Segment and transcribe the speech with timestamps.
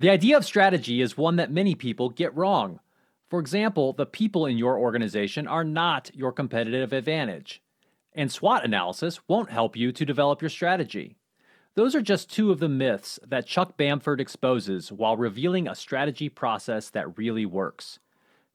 [0.00, 2.78] The idea of strategy is one that many people get wrong.
[3.28, 7.60] For example, the people in your organization are not your competitive advantage.
[8.14, 11.16] And SWOT analysis won't help you to develop your strategy.
[11.74, 16.28] Those are just two of the myths that Chuck Bamford exposes while revealing a strategy
[16.28, 17.98] process that really works.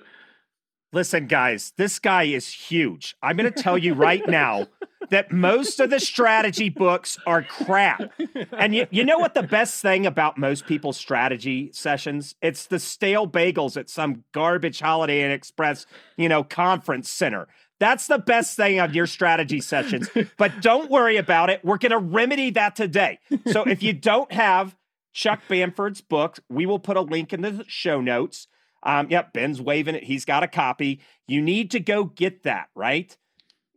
[0.93, 3.15] Listen, guys, this guy is huge.
[3.23, 4.67] I'm going to tell you right now
[5.09, 8.13] that most of the strategy books are crap.
[8.51, 12.35] And you, you know what the best thing about most people's strategy sessions?
[12.43, 17.47] It's the stale bagels at some garbage Holiday Inn Express, you know, conference center.
[17.79, 20.09] That's the best thing on your strategy sessions.
[20.37, 21.65] But don't worry about it.
[21.65, 23.19] We're going to remedy that today.
[23.51, 24.75] So if you don't have
[25.11, 28.47] Chuck Bamford's book, we will put a link in the show notes.
[28.83, 30.03] Um, yep, Ben's waving it.
[30.03, 31.01] He's got a copy.
[31.27, 33.15] You need to go get that, right?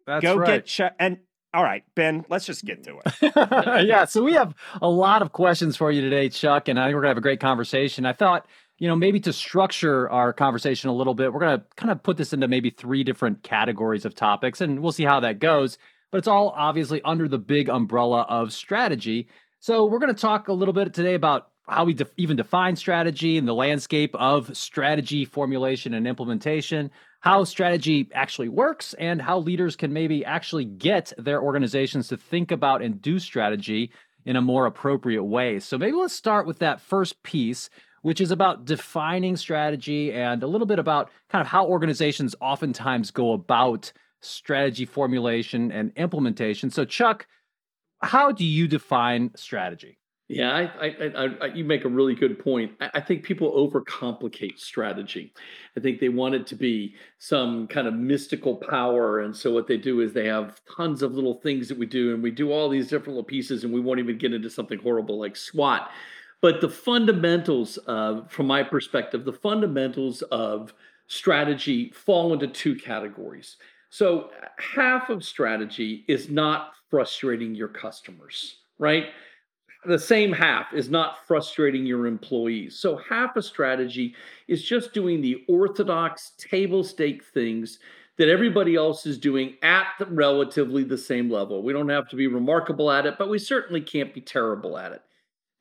[0.07, 0.47] That's go right.
[0.47, 0.95] get Chuck.
[0.99, 1.19] And
[1.55, 3.87] all right, Ben, let's just get to it.
[3.87, 6.95] yeah, so we have a lot of questions for you today, Chuck, and I think
[6.95, 8.05] we're gonna have a great conversation.
[8.05, 8.47] I thought,
[8.79, 12.19] you know, maybe to structure our conversation a little bit, we're gonna kind of put
[12.19, 15.79] this into maybe three different categories of topics, and we'll see how that goes.
[16.13, 19.29] But it's all obviously under the big umbrella of strategy.
[19.59, 23.47] So we're gonna talk a little bit today about how we even define strategy and
[23.47, 26.91] the landscape of strategy formulation and implementation,
[27.21, 32.53] how strategy actually works, and how leaders can maybe actually get their organizations to think
[32.53, 33.91] about and do strategy
[34.25, 35.59] in a more appropriate way.
[35.59, 37.69] So maybe let's start with that first piece,
[38.03, 43.11] which is about defining strategy and a little bit about kind of how organizations oftentimes
[43.11, 46.71] go about strategy formulation and implementation.
[46.71, 47.27] So, Chuck,
[48.03, 49.99] how do you define strategy?
[50.29, 52.73] Yeah, I, I, I, you make a really good point.
[52.81, 55.33] I, think people overcomplicate strategy.
[55.77, 59.69] I think they want it to be some kind of mystical power, and so what
[59.69, 62.51] they do is they have tons of little things that we do, and we do
[62.51, 65.89] all these different little pieces, and we won't even get into something horrible like SWOT.
[66.43, 70.75] But the fundamentals, of, from my perspective, the fundamentals of
[71.07, 73.59] strategy fall into two categories.
[73.91, 79.07] So uh, half of strategy is not frustrating your customers, right?
[79.87, 82.79] The same half is not frustrating your employees.
[82.79, 84.15] So half a strategy
[84.49, 87.79] is just doing the orthodox table stake things
[88.19, 91.63] that everybody else is doing at the relatively the same level.
[91.63, 94.93] We don't have to be remarkable at it, but we certainly can't be terrible at
[94.93, 95.03] it.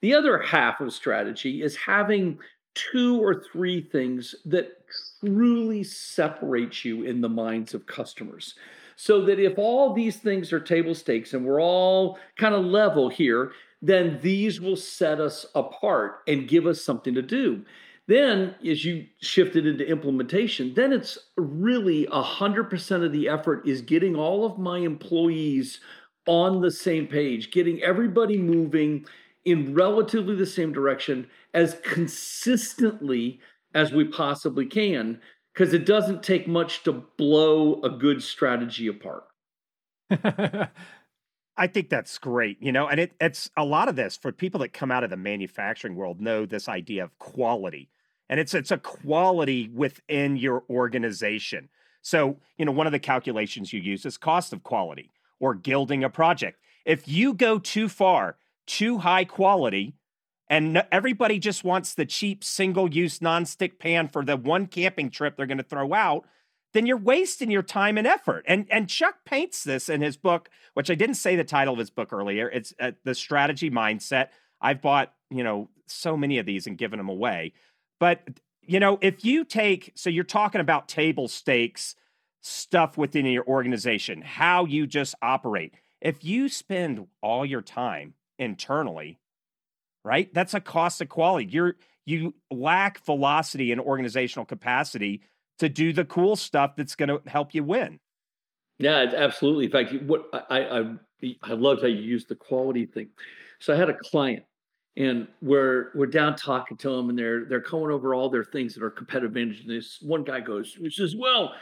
[0.02, 2.40] The other half of strategy is having
[2.75, 4.86] two or three things that
[5.19, 8.56] truly separate you in the minds of customers.
[8.97, 13.09] So that if all these things are table stakes and we're all kind of level
[13.09, 13.52] here,
[13.88, 17.63] then these will set us apart and give us something to do.
[18.07, 23.81] Then, as you shift it into implementation, then it's really 100% of the effort is
[23.81, 25.79] getting all of my employees
[26.28, 29.06] on the same page, getting everybody moving
[29.44, 33.40] in relatively the same direction as consistently
[33.75, 35.19] as we possibly can,
[35.53, 39.25] because it doesn't take much to blow a good strategy apart.
[41.57, 44.59] I think that's great, you know, and it, it's a lot of this for people
[44.59, 47.89] that come out of the manufacturing world know this idea of quality,
[48.29, 51.69] and it's it's a quality within your organization.
[52.01, 56.03] So, you know, one of the calculations you use is cost of quality or gilding
[56.03, 56.59] a project.
[56.85, 58.38] If you go too far,
[58.68, 59.95] too high quality,
[60.50, 65.47] and everybody just wants the cheap single-use nonstick pan for the one camping trip they're
[65.47, 66.25] going to throw out,
[66.75, 68.44] then you're wasting your time and effort.
[68.48, 71.80] And and Chuck paints this in his book, which I didn't say the title of
[71.80, 72.50] his book earlier.
[72.50, 74.27] It's uh, the strategy mindset.
[74.60, 77.54] I've bought you know so many of these and given them away,
[77.98, 78.19] but
[78.62, 81.95] you know if you take so you're talking about table stakes
[82.42, 85.74] stuff within your organization, how you just operate.
[86.01, 89.18] If you spend all your time internally,
[90.04, 90.31] right?
[90.33, 91.48] That's a cost of quality.
[91.50, 95.21] You're you lack velocity and organizational capacity
[95.60, 98.00] to do the cool stuff that's going to help you win.
[98.78, 99.66] Yeah, absolutely.
[99.66, 100.96] In fact, what I, I
[101.44, 103.10] I loved how you used the quality thing.
[103.60, 104.44] So I had a client,
[104.98, 108.74] and we're we're down talking to them, and they're they're going over all their things
[108.75, 109.62] that are competitive advantage.
[109.62, 111.54] And this one guy goes, he says, "Well,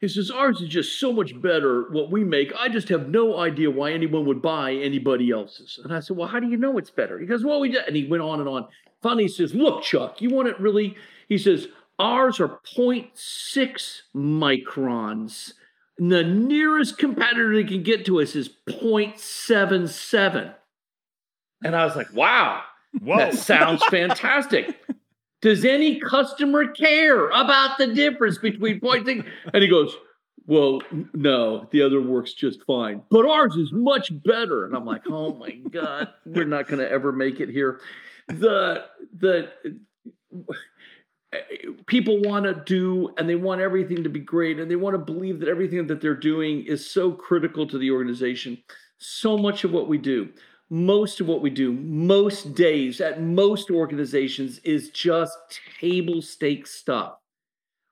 [0.00, 2.52] he says ours is just so much better what we make.
[2.58, 6.28] I just have no idea why anyone would buy anybody else's." And I said, "Well,
[6.28, 8.40] how do you know it's better?" He goes, "Well, we," did and he went on
[8.40, 8.66] and on.
[9.02, 10.96] Finally, he says, "Look, Chuck, you want it really?"
[11.28, 15.52] He says, "Ours are 0.6 microns."
[15.98, 20.54] And the nearest competitor they can get to us is 0.77.
[21.64, 22.62] And I was like, wow,
[23.00, 23.16] Whoa.
[23.16, 24.78] that sounds fantastic.
[25.40, 29.22] Does any customer care about the difference between pointing?
[29.22, 29.96] point And he goes,
[30.46, 30.80] well,
[31.12, 34.64] no, the other works just fine, but ours is much better.
[34.64, 37.80] And I'm like, oh my God, we're not going to ever make it here.
[38.28, 38.84] The,
[39.18, 39.50] the,
[41.32, 41.38] Eh,
[41.86, 45.12] people want to do and they want everything to be great and they want to
[45.12, 48.58] believe that everything that they're doing is so critical to the organization.
[48.98, 50.30] So much of what we do,
[50.70, 55.36] most of what we do, most days at most organizations is just
[55.80, 57.18] table stakes stuff.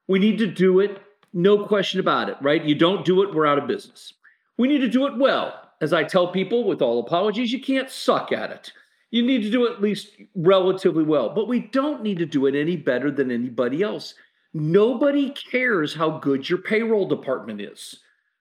[0.08, 1.02] We need to do it,
[1.32, 2.64] no question about it, right?
[2.64, 4.14] You don't do it, we're out of business.
[4.56, 5.60] We need to do it well.
[5.80, 8.72] As I tell people with all apologies, you can't suck at it
[9.14, 12.56] you need to do at least relatively well, but we don't need to do it
[12.56, 14.14] any better than anybody else.
[14.52, 18.00] Nobody cares how good your payroll department is,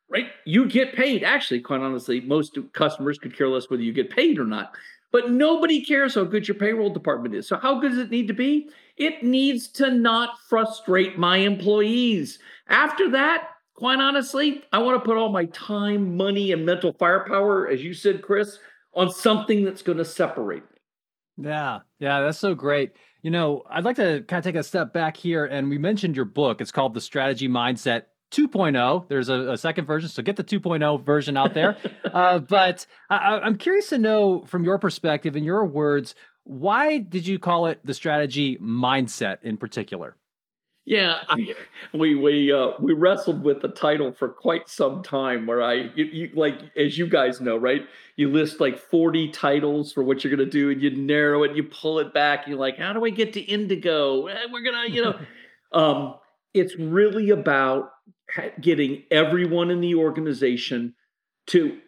[0.09, 0.31] right?
[0.45, 1.23] You get paid.
[1.23, 4.73] Actually, quite honestly, most customers could care less whether you get paid or not.
[5.11, 7.47] But nobody cares how good your payroll department is.
[7.47, 8.71] So, how good does it need to be?
[8.97, 12.39] It needs to not frustrate my employees.
[12.67, 17.67] After that, quite honestly, I want to put all my time, money, and mental firepower,
[17.67, 18.57] as you said, Chris,
[18.95, 21.47] on something that's going to separate me.
[21.49, 22.93] Yeah, yeah, that's so great.
[23.21, 26.15] You know, I'd like to kind of take a step back here, and we mentioned
[26.15, 26.61] your book.
[26.61, 29.07] It's called The Strategy Mindset 2.0.
[29.07, 31.77] There's a, a second version, so get the 2.0 version out there.
[32.13, 37.25] uh, but I, I'm curious to know, from your perspective, in your words, why did
[37.25, 40.17] you call it the strategy mindset in particular?
[40.85, 41.55] Yeah, I,
[41.93, 45.45] we we uh, we wrestled with the title for quite some time.
[45.45, 47.83] Where I, you, you, like, as you guys know, right?
[48.17, 51.57] You list like forty titles for what you're gonna do, and you narrow it, and
[51.57, 52.39] you pull it back.
[52.39, 54.27] and You're like, how do I get to Indigo?
[54.27, 55.19] Eh, we're gonna, you know,
[55.71, 56.15] um,
[56.53, 57.91] it's really about
[58.59, 60.95] getting everyone in the organization
[61.47, 61.79] to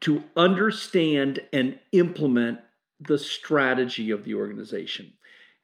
[0.00, 2.60] to understand and implement
[3.00, 5.12] the strategy of the organization.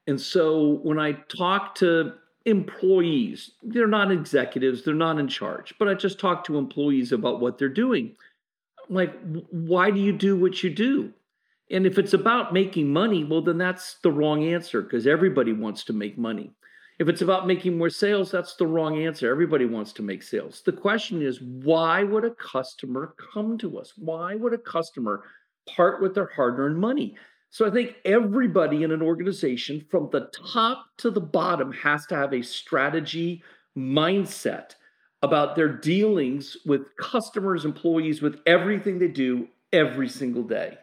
[0.06, 2.12] And so when I talk to
[2.46, 3.50] employees.
[3.62, 7.58] They're not executives, they're not in charge, but I just talk to employees about what
[7.58, 8.16] they're doing.
[8.88, 9.12] like,
[9.50, 11.12] why do you do what you do?
[11.72, 15.82] And if it's about making money, well, then that's the wrong answer because everybody wants
[15.84, 16.52] to make money.
[17.00, 19.28] If it's about making more sales, that's the wrong answer.
[19.31, 20.62] Everybody wants to make sales.
[20.64, 23.93] The question is, why would a customer come to us?
[23.96, 25.25] Why would a customer
[25.69, 27.16] part with their hard earned money?
[27.56, 32.14] So I think everybody in an organization from the top to the bottom has to
[32.14, 33.43] have a strategy
[33.75, 34.75] mindset
[35.23, 40.76] about their dealings with customers, employees, with everything they do every single day.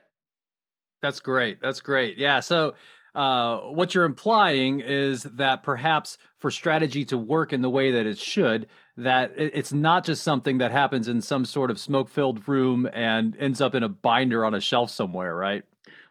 [1.04, 1.62] That's great.
[1.62, 2.18] That's great.
[2.18, 2.40] Yeah.
[2.40, 2.74] So,
[3.14, 8.08] uh, what you're implying is that perhaps for strategy to work in the way that
[8.08, 8.66] it should,
[8.98, 13.38] that it's not just something that happens in some sort of smoke filled room and
[13.38, 15.63] ends up in a binder on a shelf somewhere, right?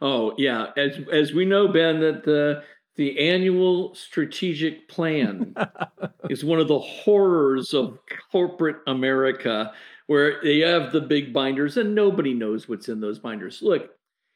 [0.02, 2.64] Oh yeah, as as we know, Ben, that the
[2.96, 5.54] the annual strategic plan
[6.28, 7.98] is one of the horrors of
[8.32, 9.72] corporate America,
[10.08, 13.62] where they have the big binders and nobody knows what's in those binders.
[13.62, 13.90] Look,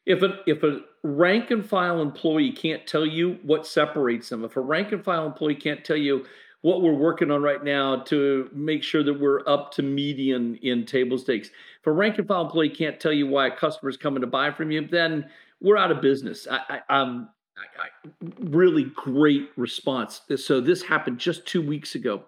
[0.06, 4.56] if a if a rank and file employee can't tell you what separates them, if
[4.56, 6.24] a rank and file employee can't tell you
[6.62, 10.84] what we're working on right now to make sure that we're up to median in
[10.84, 11.48] table stakes.
[11.80, 14.50] If a rank and file employee can't tell you why a customer's coming to buy
[14.50, 16.46] from you, then we're out of business.
[16.50, 17.88] I, I, um, I,
[18.40, 20.20] really great response.
[20.36, 22.24] So this happened just two weeks ago.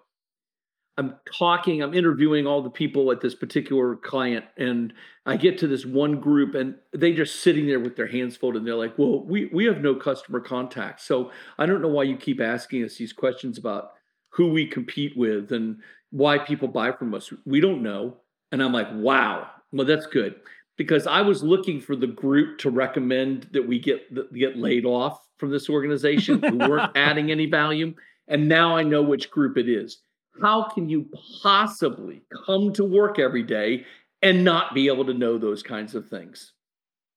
[0.97, 4.93] I'm talking, I'm interviewing all the people at this particular client, and
[5.25, 8.59] I get to this one group, and they just sitting there with their hands folded.
[8.59, 12.03] And they're like, "Well, we we have no customer contact, so I don't know why
[12.03, 13.91] you keep asking us these questions about
[14.31, 15.77] who we compete with and
[16.11, 17.31] why people buy from us.
[17.45, 18.17] We don't know."
[18.51, 20.35] And I'm like, "Wow, well that's good."
[20.79, 25.19] Because I was looking for the group to recommend that we get get laid off
[25.37, 27.93] from this organization who weren't adding any value,
[28.29, 29.99] and now I know which group it is.
[30.41, 31.09] How can you
[31.43, 33.85] possibly come to work every day
[34.21, 36.53] and not be able to know those kinds of things?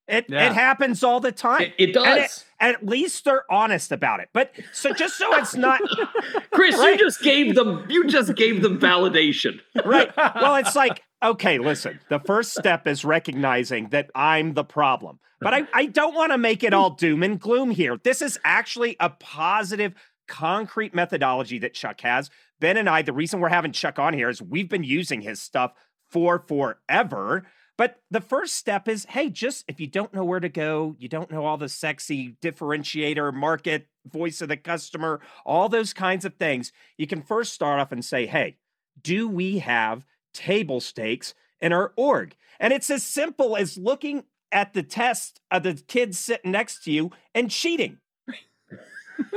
[0.08, 0.50] It yeah.
[0.50, 1.62] it happens all the time.
[1.62, 2.44] It, it does.
[2.58, 4.28] And, it, at least they're honest about it.
[4.32, 5.80] But so just so it's not
[6.50, 6.98] Chris, right?
[6.98, 9.60] you just gave them you just gave them validation.
[9.84, 10.10] Right.
[10.16, 15.18] Well, it's like, okay, listen, the first step is recognizing that I'm the problem.
[15.40, 17.98] But I, I don't want to make it all doom and gloom here.
[18.02, 19.94] This is actually a positive,
[20.28, 22.30] concrete methodology that Chuck has.
[22.60, 25.40] Ben and I, the reason we're having Chuck on here is we've been using his
[25.40, 25.72] stuff
[26.10, 27.44] for forever.
[27.78, 31.08] But the first step is hey, just if you don't know where to go, you
[31.08, 36.34] don't know all the sexy differentiator, market, voice of the customer, all those kinds of
[36.34, 38.56] things, you can first start off and say, hey,
[39.00, 42.34] do we have table stakes in our org?
[42.60, 46.92] And it's as simple as looking at the test of the kids sitting next to
[46.92, 47.98] you and cheating.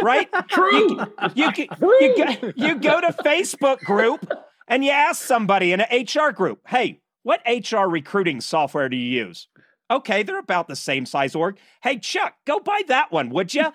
[0.02, 0.30] Right?
[0.48, 0.88] True.
[0.90, 4.32] You, you, you, you, go, you go to Facebook group
[4.68, 9.25] and you ask somebody in an HR group, hey, what HR recruiting software do you
[9.25, 9.48] use?
[9.92, 11.58] Okay, they're about the same size org.
[11.84, 13.66] Hey, Chuck, go buy that one, would you?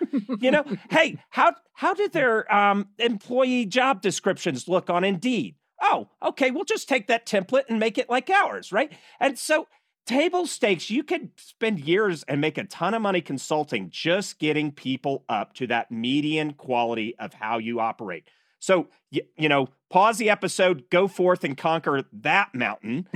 [0.41, 5.55] you know, hey, how how do their um, employee job descriptions look on Indeed?
[5.81, 8.93] Oh, okay, we'll just take that template and make it like ours, right?
[9.19, 9.67] And so
[10.07, 14.73] table stakes, you could spend years and make a ton of money consulting just getting
[14.73, 18.25] people up to that median quality of how you operate.
[18.59, 23.09] So, you, you know, pause the episode, go forth and conquer that mountain.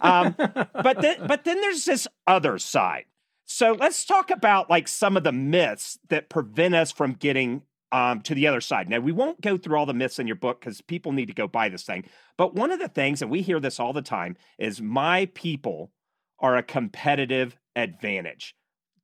[0.00, 3.06] Um, but then, but then there's this other side.
[3.44, 8.22] So let's talk about like some of the myths that prevent us from getting um,
[8.22, 8.88] to the other side.
[8.88, 11.34] Now, we won't go through all the myths in your book because people need to
[11.34, 12.04] go buy this thing.
[12.38, 15.92] But one of the things, and we hear this all the time, is my people
[16.40, 18.56] are a competitive advantage.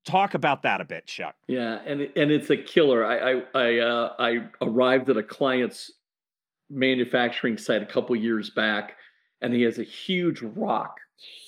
[0.04, 1.34] Talk about that a bit, Chuck.
[1.48, 3.04] Yeah, and and it's a killer.
[3.04, 5.92] I I I, uh, I arrived at a client's
[6.70, 8.96] manufacturing site a couple years back,
[9.42, 10.96] and he has a huge rock,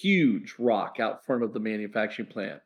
[0.01, 2.61] huge rock out front of the manufacturing plant,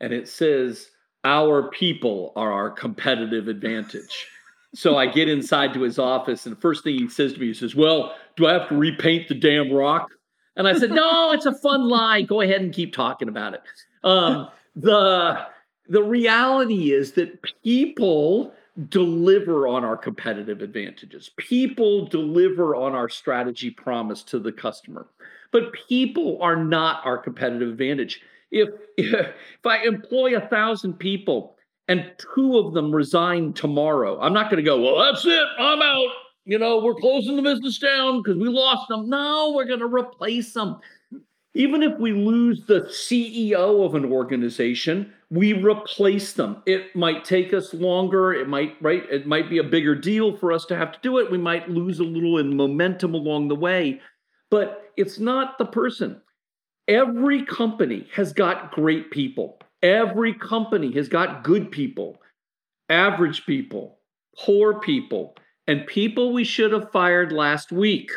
[0.00, 0.90] and it says,
[1.28, 4.26] "Our people are our competitive advantage."
[4.74, 7.46] so I get inside to his office, and the first thing he says to me,
[7.46, 10.10] he says, "Well, do I have to repaint the damn rock?"
[10.56, 12.22] And I said, "No, it's a fun lie.
[12.22, 13.62] Go ahead and keep talking about it."
[14.04, 15.46] Um, the
[15.88, 18.52] the reality is that people
[18.88, 21.30] deliver on our competitive advantages.
[21.36, 25.06] People deliver on our strategy promise to the customer.
[25.50, 28.20] But people are not our competitive advantage.
[28.50, 29.26] If if,
[29.64, 34.68] I employ a thousand people and two of them resign tomorrow, I'm not going to
[34.68, 36.08] go, well, that's it, I'm out.
[36.44, 39.08] You know, we're closing the business down because we lost them.
[39.08, 40.76] No, we're going to replace them.
[41.54, 46.62] Even if we lose the CEO of an organization, we replace them.
[46.64, 48.32] It might take us longer.
[48.32, 49.02] It might, right?
[49.10, 51.30] It might be a bigger deal for us to have to do it.
[51.30, 54.00] We might lose a little in momentum along the way,
[54.50, 56.20] but it's not the person.
[56.88, 59.60] Every company has got great people.
[59.82, 62.16] Every company has got good people,
[62.88, 63.98] average people,
[64.38, 68.10] poor people, and people we should have fired last week.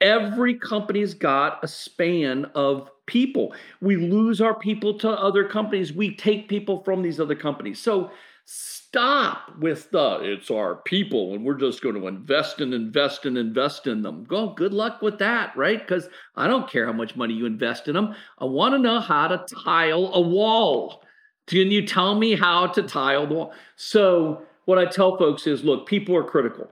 [0.00, 3.54] Every company's got a span of people.
[3.80, 5.92] We lose our people to other companies.
[5.92, 7.78] We take people from these other companies.
[7.78, 8.10] So
[8.50, 13.36] stop with the it's our people and we're just going to invest and invest and
[13.36, 14.24] invest in them.
[14.24, 15.78] Go, good luck with that, right?
[15.78, 18.14] Because I don't care how much money you invest in them.
[18.38, 21.02] I want to know how to tile a wall.
[21.46, 23.52] Can you tell me how to tile the wall?
[23.76, 26.70] So what I tell folks is look, people are critical.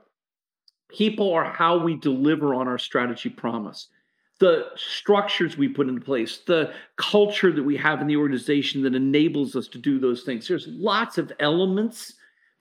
[0.88, 3.88] People are how we deliver on our strategy promise.
[4.38, 8.94] The structures we put into place, the culture that we have in the organization that
[8.94, 10.46] enables us to do those things.
[10.46, 12.14] There's lots of elements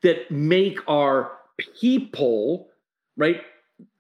[0.04, 1.32] that make our
[1.82, 2.70] people,
[3.18, 3.42] right,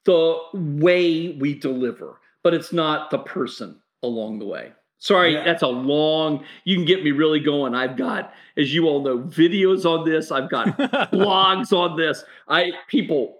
[0.06, 4.72] the way we deliver, but it's not the person along the way.
[5.00, 5.44] Sorry, yeah.
[5.44, 6.44] that's a long.
[6.64, 7.76] You can get me really going.
[7.76, 10.32] I've got, as you all know, videos on this.
[10.32, 10.68] I've got
[11.12, 12.24] blogs on this.
[12.48, 13.38] I people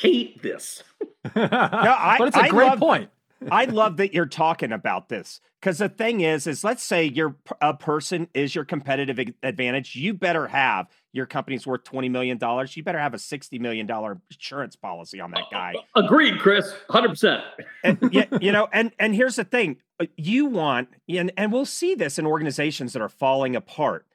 [0.00, 0.82] hate this.
[1.36, 3.10] no, I, but it's a I great love, point.
[3.50, 7.36] I love that you're talking about this because the thing is, is let's say your
[7.60, 9.94] a person is your competitive advantage.
[9.94, 12.76] You better have your company's worth twenty million dollars.
[12.76, 15.74] You better have a sixty million dollar insurance policy on that guy.
[15.94, 17.42] Agreed, Chris, hundred percent.
[18.10, 21.94] Yeah, you know, and and here's the thing: uh, you want, and and we'll see
[21.94, 24.06] this in organizations that are falling apart,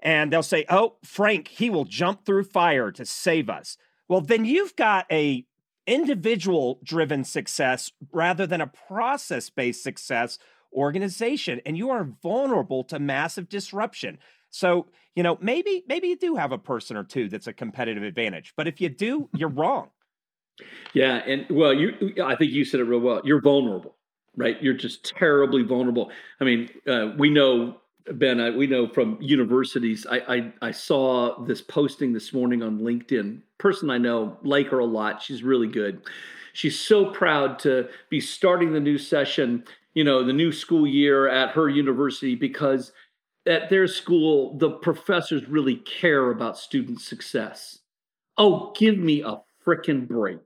[0.00, 3.76] and they'll say, "Oh, Frank, he will jump through fire to save us."
[4.08, 5.46] Well, then you've got a
[5.86, 10.38] individual driven success rather than a process based success
[10.72, 14.18] organization and you are vulnerable to massive disruption.
[14.50, 18.02] So, you know, maybe maybe you do have a person or two that's a competitive
[18.02, 19.90] advantage, but if you do, you're wrong.
[20.92, 23.20] Yeah, and well, you I think you said it real well.
[23.24, 23.96] You're vulnerable,
[24.36, 24.60] right?
[24.62, 26.10] You're just terribly vulnerable.
[26.40, 27.80] I mean, uh, we know
[28.12, 30.06] Ben, I, we know from universities.
[30.08, 33.40] I, I, I saw this posting this morning on LinkedIn.
[33.58, 35.22] Person I know, like her a lot.
[35.22, 36.02] She's really good.
[36.52, 41.28] She's so proud to be starting the new session, you know, the new school year
[41.28, 42.92] at her university because
[43.46, 47.78] at their school the professors really care about student success.
[48.36, 50.40] Oh, give me a freaking break.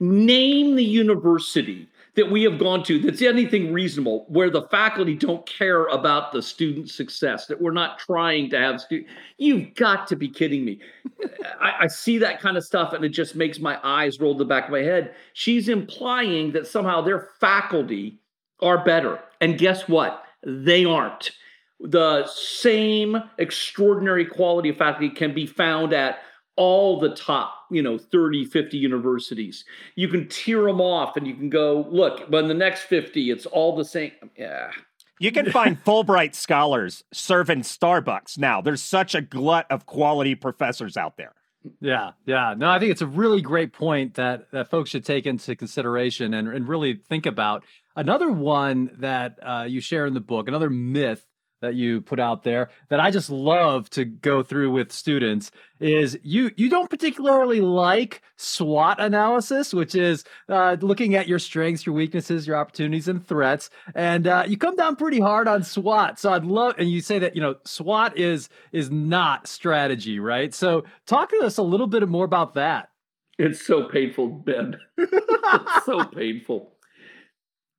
[0.00, 5.46] Name the university that we have gone to that's anything reasonable where the faculty don't
[5.46, 9.08] care about the student success that we're not trying to have student
[9.38, 10.80] you've got to be kidding me.
[11.60, 14.44] I, I, see that kind of stuff and it just makes my eyes roll the
[14.44, 15.14] back of my head.
[15.34, 18.18] She's implying that somehow their faculty
[18.60, 20.24] are better and guess what?
[20.42, 21.32] They aren't.
[21.80, 26.20] The same extraordinary quality of faculty can be found at
[26.56, 29.64] all the top, you know, 30, 50 universities.
[29.94, 33.30] You can tear them off and you can go, look, but in the next 50,
[33.30, 34.12] it's all the same.
[34.36, 34.70] Yeah.
[35.18, 38.60] You can find Fulbright scholars serving Starbucks now.
[38.60, 41.34] There's such a glut of quality professors out there.
[41.80, 42.54] Yeah, yeah.
[42.56, 46.32] No, I think it's a really great point that that folks should take into consideration
[46.34, 47.64] and, and really think about.
[47.96, 51.26] Another one that uh, you share in the book, another myth
[51.66, 56.16] that you put out there that I just love to go through with students is
[56.22, 61.94] you you don't particularly like SWOT analysis, which is uh, looking at your strengths, your
[61.94, 66.20] weaknesses, your opportunities and threats, and uh, you come down pretty hard on SWOT.
[66.20, 70.54] So I'd love, and you say that you know SWOT is is not strategy, right?
[70.54, 72.90] So talk to us a little bit more about that.
[73.38, 74.76] It's so painful, Ben.
[74.96, 76.75] it's so painful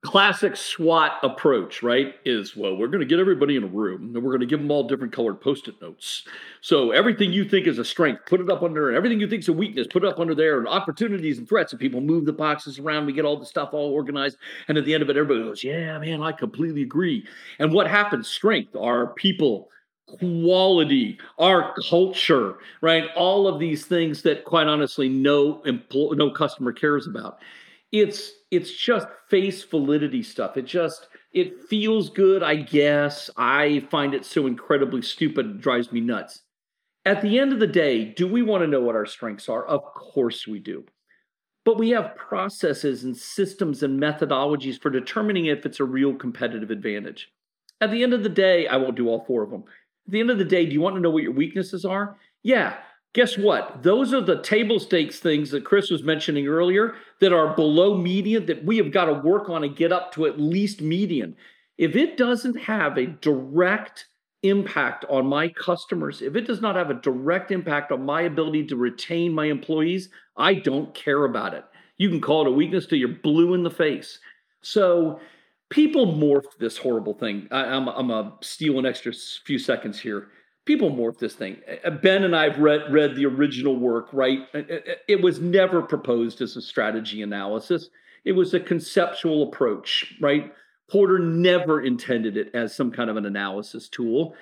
[0.08, 2.16] classic SWOT approach, right?
[2.24, 4.60] Is well, we're going to get everybody in a room and we're going to give
[4.60, 6.24] them all different colored post it notes.
[6.62, 9.42] So everything you think is a strength, put it up under, and everything you think
[9.42, 11.74] is a weakness, put it up under there, and opportunities and threats.
[11.74, 13.06] And people move the boxes around.
[13.06, 14.38] We get all the stuff all organized.
[14.70, 17.28] And at the end of it, everybody goes, Yeah, man, I completely agree.
[17.60, 18.30] And what happens?
[18.30, 19.70] Strength, our people,
[20.08, 23.10] quality, our culture, right?
[23.16, 27.40] All of these things that, quite honestly, no empl- no customer cares about.
[27.92, 30.58] It's it's just face validity stuff.
[30.58, 33.30] It just it feels good, I guess.
[33.38, 36.42] I find it so incredibly stupid, it drives me nuts.
[37.06, 39.66] At the end of the day, do we want to know what our strengths are?
[39.66, 40.86] Of course we do.
[41.64, 46.72] But we have processes and systems and methodologies for determining if it's a real competitive
[46.72, 47.30] advantage.
[47.80, 49.64] At the end of the day, I won't do all four of them.
[50.08, 52.18] At the end of the day, do you want to know what your weaknesses are?
[52.44, 52.78] Yeah,
[53.14, 53.84] guess what?
[53.84, 58.46] Those are the table stakes things that Chris was mentioning earlier that are below median
[58.46, 61.36] that we have got to work on and get up to at least median.
[61.78, 64.08] If it doesn't have a direct
[64.44, 68.68] impact on my customers, if it does not have a direct impact on my ability
[68.68, 71.66] to retain my employees, I don't care about it.
[71.98, 74.20] You can call it a weakness till you're blue in the face.
[74.62, 75.20] So
[75.70, 77.48] people morph this horrible thing.
[77.52, 80.30] I, am I'm, I'm a steal an extra few seconds here
[80.68, 81.58] people morph this thing.
[81.84, 84.42] Uh, ben and I've read read the original work, right?
[84.54, 87.90] Uh, uh, it was never proposed as a strategy analysis.
[88.26, 90.54] It was a conceptual approach, right?
[90.92, 94.36] Porter never intended it as some kind of an analysis tool.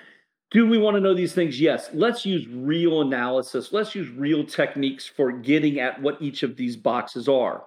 [0.50, 1.60] Do we want to know these things?
[1.60, 1.90] Yes.
[1.92, 3.72] Let's use real analysis.
[3.72, 7.64] Let's use real techniques for getting at what each of these boxes are.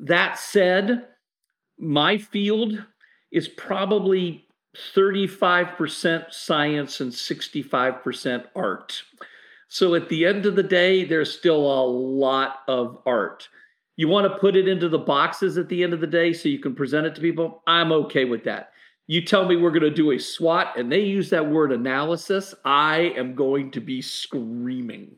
[0.00, 1.06] That said,
[1.78, 2.84] my field
[3.30, 9.02] is probably 35% science and 65% art.
[9.68, 13.48] So at the end of the day, there's still a lot of art.
[13.96, 16.48] You want to put it into the boxes at the end of the day so
[16.48, 17.62] you can present it to people?
[17.66, 18.72] I'm okay with that.
[19.06, 22.54] You tell me we're going to do a SWOT and they use that word analysis,
[22.64, 25.16] I am going to be screaming.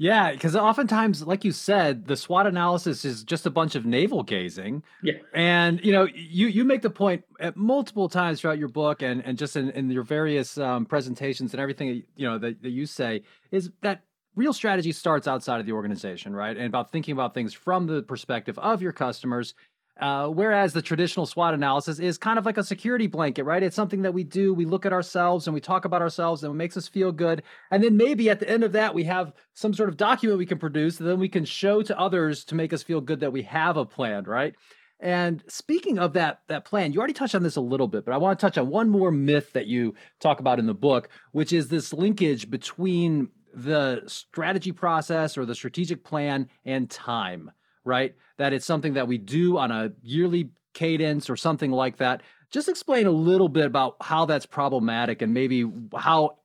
[0.00, 4.22] Yeah, because oftentimes, like you said, the SWOT analysis is just a bunch of navel
[4.22, 4.82] gazing.
[5.02, 5.18] Yeah.
[5.34, 9.22] And you know, you you make the point at multiple times throughout your book and
[9.26, 12.86] and just in, in your various um, presentations and everything you know that, that you
[12.86, 14.00] say is that
[14.36, 16.56] real strategy starts outside of the organization, right?
[16.56, 19.52] And about thinking about things from the perspective of your customers
[20.00, 23.62] uh, whereas the traditional SWOT analysis is kind of like a security blanket, right?
[23.62, 24.54] It's something that we do.
[24.54, 27.42] We look at ourselves and we talk about ourselves and it makes us feel good.
[27.70, 30.46] And then maybe at the end of that, we have some sort of document we
[30.46, 33.32] can produce that then we can show to others to make us feel good that
[33.32, 34.54] we have a plan, right?
[35.00, 38.12] And speaking of that that plan, you already touched on this a little bit, but
[38.12, 41.08] I want to touch on one more myth that you talk about in the book,
[41.32, 47.50] which is this linkage between the strategy process or the strategic plan and time
[47.84, 48.14] right?
[48.38, 52.22] That it's something that we do on a yearly cadence or something like that.
[52.50, 56.38] Just explain a little bit about how that's problematic and maybe how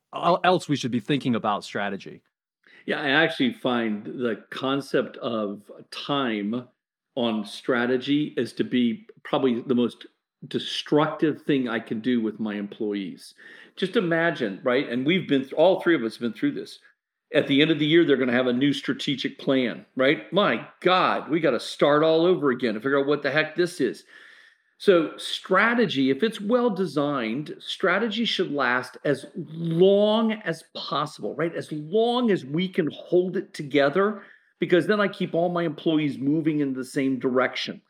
[0.44, 2.22] else we should be thinking about strategy.
[2.86, 6.68] Yeah, I actually find the concept of time
[7.16, 10.06] on strategy is to be probably the most
[10.48, 13.34] destructive thing I can do with my employees.
[13.76, 14.88] Just imagine, right?
[14.88, 16.80] And we've been all three of us have been through this.
[17.34, 20.32] At the end of the year, they're going to have a new strategic plan, right?
[20.32, 23.56] My God, we got to start all over again to figure out what the heck
[23.56, 24.04] this is.
[24.78, 31.56] So, strategy, if it's well designed, strategy should last as long as possible, right?
[31.56, 34.22] As long as we can hold it together,
[34.60, 37.82] because then I keep all my employees moving in the same direction.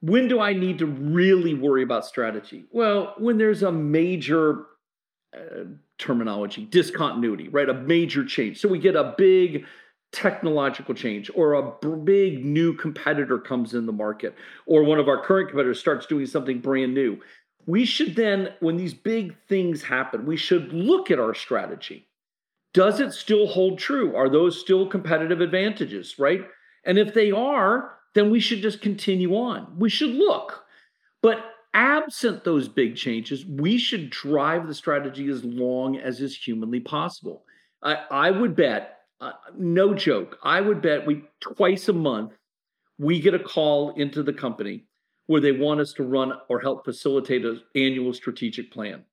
[0.00, 2.64] When do I need to really worry about strategy?
[2.70, 4.66] Well, when there's a major
[5.98, 7.68] terminology, discontinuity, right?
[7.68, 8.60] A major change.
[8.60, 9.64] So we get a big
[10.12, 14.34] technological change or a big new competitor comes in the market
[14.66, 17.18] or one of our current competitors starts doing something brand new.
[17.64, 22.08] We should then when these big things happen we should look at our strategy.
[22.74, 24.14] Does it still hold true?
[24.14, 26.42] Are those still competitive advantages right?
[26.84, 29.78] And if they are then we should just continue on.
[29.78, 30.64] We should look.
[31.22, 31.38] But
[31.74, 37.44] absent those big changes we should drive the strategy as long as is humanly possible
[37.82, 40.36] i, I would bet uh, no joke.
[40.42, 42.32] I would bet we twice a month
[42.98, 44.84] we get a call into the company
[45.26, 49.04] where they want us to run or help facilitate an annual strategic plan.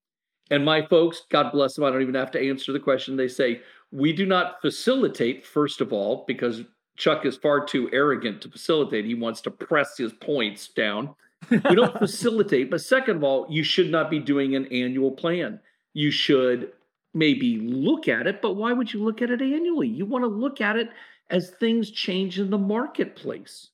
[0.49, 3.15] And my folks, God bless them, I don't even have to answer the question.
[3.15, 6.63] They say, we do not facilitate, first of all, because
[6.97, 9.05] Chuck is far too arrogant to facilitate.
[9.05, 11.13] He wants to press his points down.
[11.49, 12.69] We don't facilitate.
[12.69, 15.59] But second of all, you should not be doing an annual plan.
[15.93, 16.71] You should
[17.13, 19.87] maybe look at it, but why would you look at it annually?
[19.87, 20.89] You want to look at it
[21.29, 23.69] as things change in the marketplace,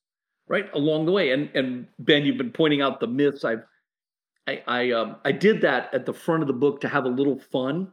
[0.47, 0.69] right?
[0.73, 1.31] Along the way.
[1.31, 3.43] And and Ben, you've been pointing out the myths.
[3.43, 3.63] I've
[4.47, 7.09] I I um I did that at the front of the book to have a
[7.09, 7.91] little fun.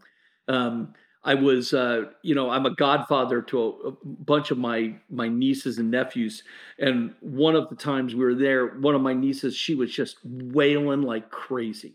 [0.48, 4.96] Um I was, uh, you know, I'm a godfather to a, a, bunch of my
[5.08, 6.42] my nieces and nephews,
[6.78, 10.16] and one of the times we were there, one of my nieces, she was just
[10.24, 11.94] wailing like crazy,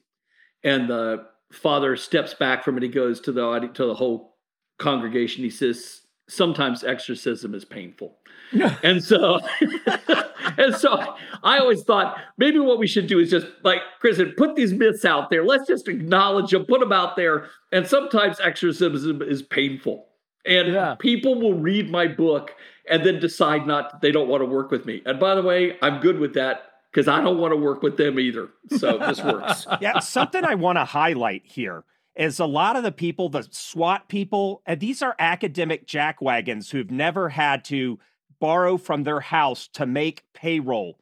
[0.63, 2.83] and the father steps back from it.
[2.83, 4.37] He goes to the to the whole
[4.79, 5.43] congregation.
[5.43, 8.17] He says, "Sometimes exorcism is painful,"
[8.83, 9.39] and so
[10.57, 14.35] and so I always thought maybe what we should do is just like Chris said,
[14.37, 15.43] put these myths out there.
[15.43, 17.47] Let's just acknowledge them, put them out there.
[17.71, 20.07] And sometimes exorcism is painful,
[20.45, 20.95] and yeah.
[20.95, 22.55] people will read my book
[22.89, 25.01] and then decide not they don't want to work with me.
[25.05, 27.97] And by the way, I'm good with that because I don't want to work with
[27.97, 28.49] them either.
[28.77, 29.67] So this works.
[29.81, 31.83] yeah, something I want to highlight here
[32.17, 36.91] is a lot of the people, the SWOT people, and these are academic jackwagons who've
[36.91, 37.99] never had to
[38.39, 40.99] borrow from their house to make payroll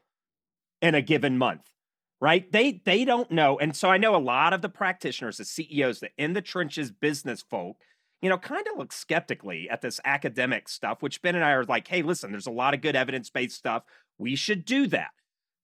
[0.81, 1.71] in a given month.
[2.21, 2.49] Right?
[2.51, 3.59] They they don't know.
[3.59, 6.89] And so I know a lot of the practitioners, the CEOs, the in the trenches
[6.89, 7.77] business folk,
[8.21, 11.65] you know, kind of look skeptically at this academic stuff, which Ben and I are
[11.65, 13.83] like, hey, listen, there's a lot of good evidence-based stuff.
[14.17, 15.11] We should do that.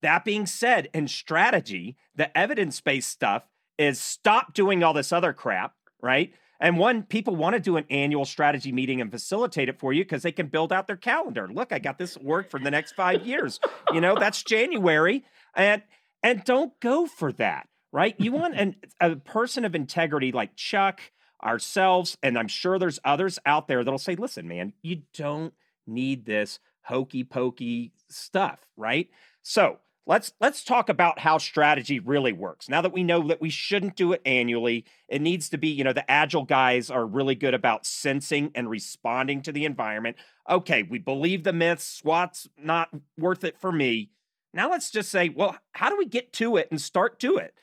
[0.02, 3.44] That being said, in strategy, the evidence based stuff
[3.78, 6.34] is stop doing all this other crap, right?
[6.60, 10.04] And one, people want to do an annual strategy meeting and facilitate it for you
[10.04, 11.50] because they can build out their calendar.
[11.52, 13.60] Look, I got this work for the next five years.
[13.94, 15.26] you know, that's January.
[15.56, 15.82] And
[16.24, 18.16] and don't go for that, right?
[18.20, 21.02] You want an, a person of integrity like Chuck,
[21.44, 25.54] ourselves, and I'm sure there's others out there that'll say, listen, man, you don't
[25.88, 29.10] need this hokey pokey stuff, right?
[29.42, 29.80] So
[30.12, 32.68] Let's let's talk about how strategy really works.
[32.68, 35.86] Now that we know that we shouldn't do it annually, it needs to be, you
[35.86, 40.18] know, the agile guys are really good about sensing and responding to the environment.
[40.50, 44.12] Okay, we believe the myths, SWOT's not worth it for me.
[44.54, 47.54] Now let's just say, well, how do we get to it and start to it?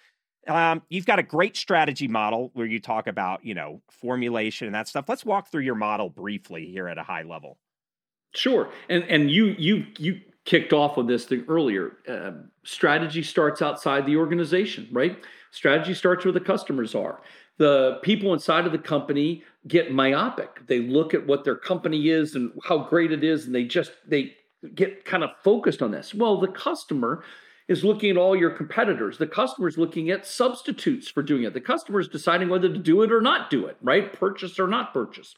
[0.47, 4.75] Um, you've got a great strategy model where you talk about, you know, formulation and
[4.75, 5.05] that stuff.
[5.07, 7.59] Let's walk through your model briefly here at a high level.
[8.35, 11.99] Sure, and and you you you kicked off on this thing earlier.
[12.09, 12.31] Uh,
[12.65, 15.23] strategy starts outside the organization, right?
[15.51, 17.21] Strategy starts where the customers are.
[17.59, 20.67] The people inside of the company get myopic.
[20.67, 23.93] They look at what their company is and how great it is, and they just
[24.07, 24.37] they
[24.75, 26.15] get kind of focused on this.
[26.15, 27.25] Well, the customer
[27.69, 29.19] is looking at all your competitors.
[29.19, 31.53] The customer is looking at substitutes for doing it.
[31.53, 34.11] The customer is deciding whether to do it or not do it, right?
[34.15, 35.37] Purchase or not purchase.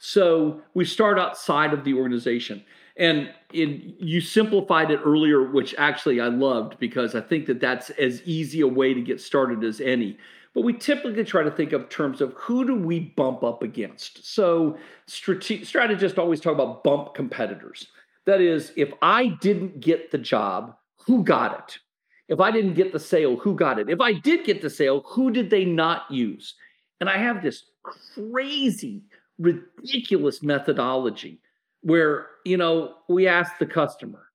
[0.00, 2.64] So we start outside of the organization.
[2.98, 7.90] And in, you simplified it earlier, which actually I loved because I think that that's
[7.90, 10.18] as easy a way to get started as any.
[10.52, 14.26] But we typically try to think of terms of who do we bump up against.
[14.26, 17.86] So strate- strategists always talk about bump competitors.
[18.26, 20.74] That is, if I didn't get the job,
[21.06, 21.78] who got it?
[22.26, 23.88] If I didn't get the sale, who got it?
[23.88, 26.54] If I did get the sale, who did they not use?
[27.00, 29.04] And I have this crazy,
[29.38, 31.40] ridiculous methodology
[31.82, 34.28] where you know we ask the customer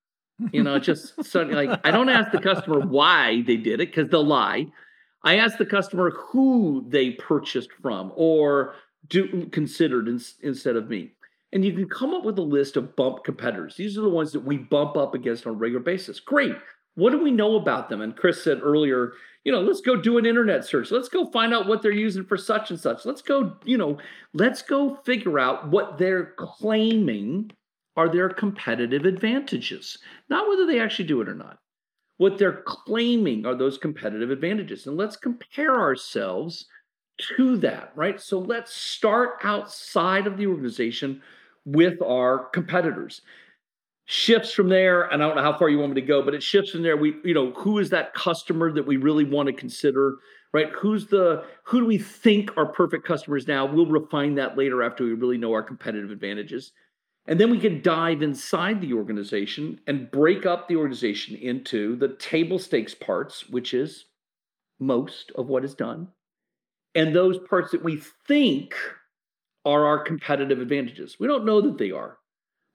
[0.51, 4.09] You know, just something like I don't ask the customer why they did it because
[4.09, 4.67] they'll lie.
[5.23, 8.75] I ask the customer who they purchased from or
[9.07, 11.11] do considered in, instead of me.
[11.53, 13.75] And you can come up with a list of bump competitors.
[13.75, 16.19] These are the ones that we bump up against on a regular basis.
[16.19, 16.55] Great.
[16.95, 18.01] What do we know about them?
[18.01, 20.91] And Chris said earlier, you know, let's go do an internet search.
[20.91, 23.05] Let's go find out what they're using for such and such.
[23.05, 23.97] Let's go, you know,
[24.33, 27.51] let's go figure out what they're claiming
[27.95, 29.97] are their competitive advantages,
[30.29, 31.59] not whether they actually do it or not.
[32.17, 34.87] What they're claiming are those competitive advantages.
[34.87, 36.65] And let's compare ourselves
[37.37, 38.19] to that, right?
[38.19, 41.21] So let's start outside of the organization
[41.65, 43.21] with our competitors
[44.05, 46.33] shifts from there and i don't know how far you want me to go but
[46.33, 46.97] it shifts from there.
[46.97, 50.17] We you know who is that customer that we really want to consider
[50.53, 50.69] right?
[50.69, 53.65] Who's the who do we think are perfect customers now?
[53.65, 56.71] We'll refine that later after we really know our competitive advantages.
[57.25, 62.09] And then we can dive inside the organization and break up the organization into the
[62.19, 64.05] table stakes parts which is
[64.79, 66.09] most of what is done
[66.95, 68.75] and those parts that we think
[69.65, 71.17] are our competitive advantages.
[71.19, 72.17] We don't know that they are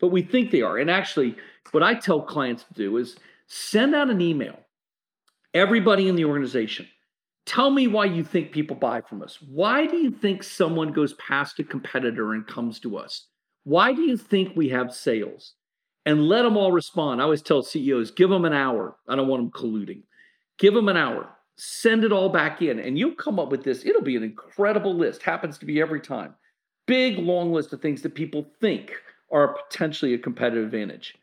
[0.00, 0.78] but we think they are.
[0.78, 1.36] And actually,
[1.72, 4.58] what I tell clients to do is send out an email.
[5.54, 6.86] Everybody in the organization,
[7.46, 9.38] tell me why you think people buy from us.
[9.40, 13.26] Why do you think someone goes past a competitor and comes to us?
[13.64, 15.54] Why do you think we have sales?
[16.06, 17.20] And let them all respond.
[17.20, 18.96] I always tell CEOs, give them an hour.
[19.08, 20.02] I don't want them colluding.
[20.58, 21.28] Give them an hour.
[21.56, 23.84] Send it all back in, and you'll come up with this.
[23.84, 25.22] It'll be an incredible list.
[25.22, 26.34] Happens to be every time.
[26.86, 28.92] Big, long list of things that people think
[29.30, 31.14] are potentially a competitive advantage.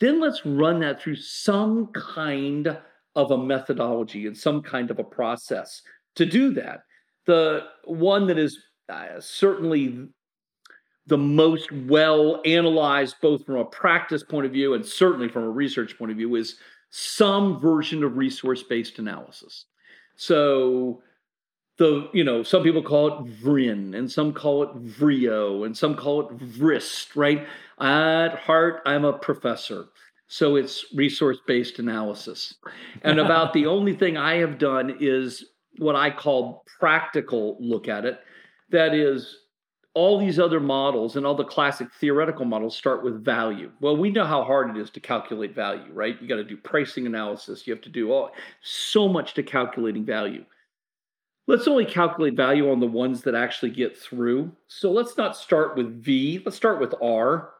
[0.00, 2.76] Then let's run that through some kind
[3.14, 5.82] of a methodology and some kind of a process
[6.16, 6.82] to do that.
[7.26, 10.08] The one that is uh, certainly
[11.06, 15.50] the most well analyzed, both from a practice point of view and certainly from a
[15.50, 16.56] research point of view, is
[16.90, 19.66] some version of resource based analysis.
[20.16, 21.02] So,
[21.82, 25.96] the you know some people call it VRIN and some call it VRIO and some
[25.96, 27.44] call it vrist right
[27.80, 29.86] at heart i'm a professor
[30.28, 32.54] so it's resource based analysis
[33.02, 35.44] and about the only thing i have done is
[35.78, 38.20] what i call practical look at it
[38.70, 39.38] that is
[39.94, 43.70] all these other models and all the classic theoretical models start with value.
[43.82, 46.16] Well, we know how hard it is to calculate value, right?
[46.18, 47.66] You got to do pricing analysis.
[47.66, 48.30] You have to do all
[48.62, 50.46] so much to calculating value
[51.52, 54.50] let's only calculate value on the ones that actually get through.
[54.68, 57.50] So let's not start with V, let's start with R,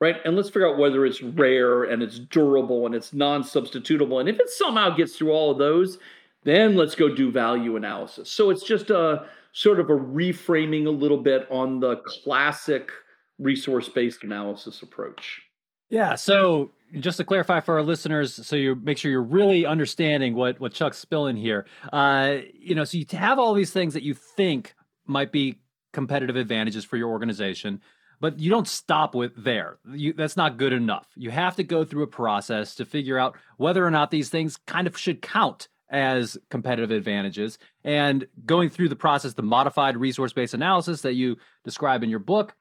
[0.00, 0.16] right?
[0.26, 4.20] And let's figure out whether it's rare and it's durable and it's non substitutable.
[4.20, 5.96] And if it somehow gets through all of those,
[6.44, 8.30] then let's go do value analysis.
[8.30, 12.90] So it's just a sort of a reframing a little bit on the classic
[13.38, 15.40] resource based analysis approach.
[15.88, 16.14] Yeah.
[16.16, 20.60] So just to clarify for our listeners, so you make sure you're really understanding what
[20.60, 21.66] what Chuck's spilling here.
[21.92, 24.74] Uh, you know, so you have all these things that you think
[25.06, 25.58] might be
[25.92, 27.80] competitive advantages for your organization,
[28.20, 29.78] but you don't stop with there.
[29.90, 31.06] You, that's not good enough.
[31.16, 34.58] You have to go through a process to figure out whether or not these things
[34.66, 37.58] kind of should count as competitive advantages.
[37.84, 42.18] And going through the process, the modified resource based analysis that you describe in your
[42.18, 42.54] book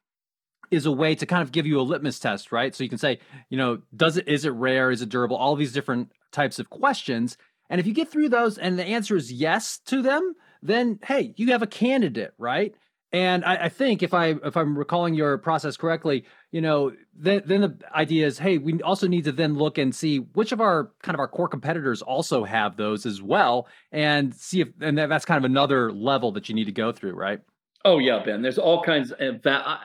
[0.71, 2.75] is a way to kind of give you a litmus test, right?
[2.75, 5.55] So you can say, you know, does it is it rare, is it durable, all
[5.55, 7.37] these different types of questions.
[7.69, 11.33] And if you get through those and the answer is yes to them, then hey,
[11.37, 12.73] you have a candidate, right?
[13.13, 17.41] And I, I, think if I if I'm recalling your process correctly, you know, then
[17.45, 20.59] then the idea is, hey, we also need to then look and see which of
[20.59, 24.97] our kind of our core competitors also have those as well, and see if and
[24.97, 27.39] that's kind of another level that you need to go through, right?
[27.85, 28.41] Oh yeah, Ben.
[28.41, 29.79] There's all kinds of that.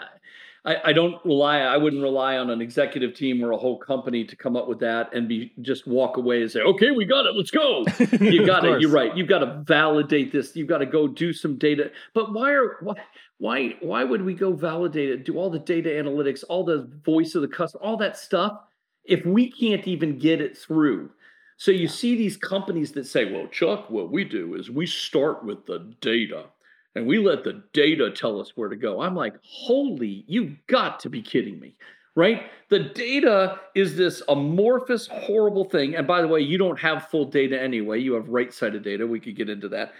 [0.64, 1.58] I, I don't rely.
[1.58, 4.78] I wouldn't rely on an executive team or a whole company to come up with
[4.80, 7.34] that and be just walk away and say, "Okay, we got it.
[7.34, 7.84] Let's go."
[8.22, 8.80] You got it.
[8.80, 9.16] You're right.
[9.16, 10.54] You've got to validate this.
[10.54, 11.90] You've got to go do some data.
[12.14, 12.94] But why are why
[13.38, 15.24] why why would we go validate it?
[15.24, 18.60] Do all the data analytics, all the voice of the customer, all that stuff,
[19.04, 21.10] if we can't even get it through?
[21.56, 25.44] So you see these companies that say, "Well, Chuck, what we do is we start
[25.44, 26.46] with the data."
[26.94, 29.00] And we let the data tell us where to go.
[29.00, 31.74] I'm like, holy, you've got to be kidding me,
[32.14, 32.42] right?
[32.68, 35.94] The data is this amorphous, horrible thing.
[35.96, 39.06] And by the way, you don't have full data anyway, you have right sided data.
[39.06, 39.92] We could get into that.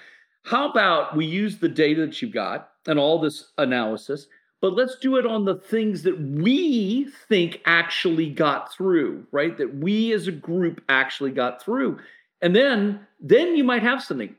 [0.45, 4.27] How about we use the data that you've got and all this analysis,
[4.61, 9.57] but let's do it on the things that we think actually got through, right?
[9.57, 11.99] That we as a group actually got through.
[12.43, 14.35] And then then you might have something.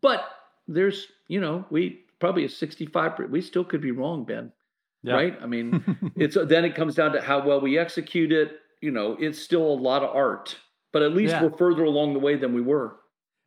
[0.00, 0.24] But
[0.68, 4.52] there's, you know, we probably a 65, we still could be wrong, Ben.
[5.02, 5.14] Yeah.
[5.14, 5.38] Right?
[5.40, 9.16] I mean, it's then it comes down to how well we execute it you know,
[9.18, 10.56] it's still a lot of art,
[10.92, 11.42] but at least Yeah.
[11.44, 12.96] we're further along the way than we were.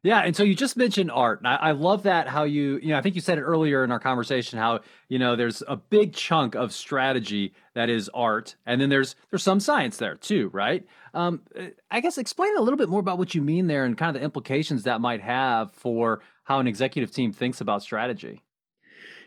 [0.05, 2.89] Yeah, and so you just mentioned art, and I, I love that how you, you
[2.89, 5.77] know, I think you said it earlier in our conversation how you know there's a
[5.77, 10.49] big chunk of strategy that is art, and then there's there's some science there too,
[10.49, 10.85] right?
[11.13, 11.41] Um,
[11.89, 14.19] I guess explain a little bit more about what you mean there and kind of
[14.19, 18.41] the implications that might have for how an executive team thinks about strategy.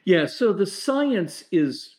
[0.04, 1.96] Yeah, so the science is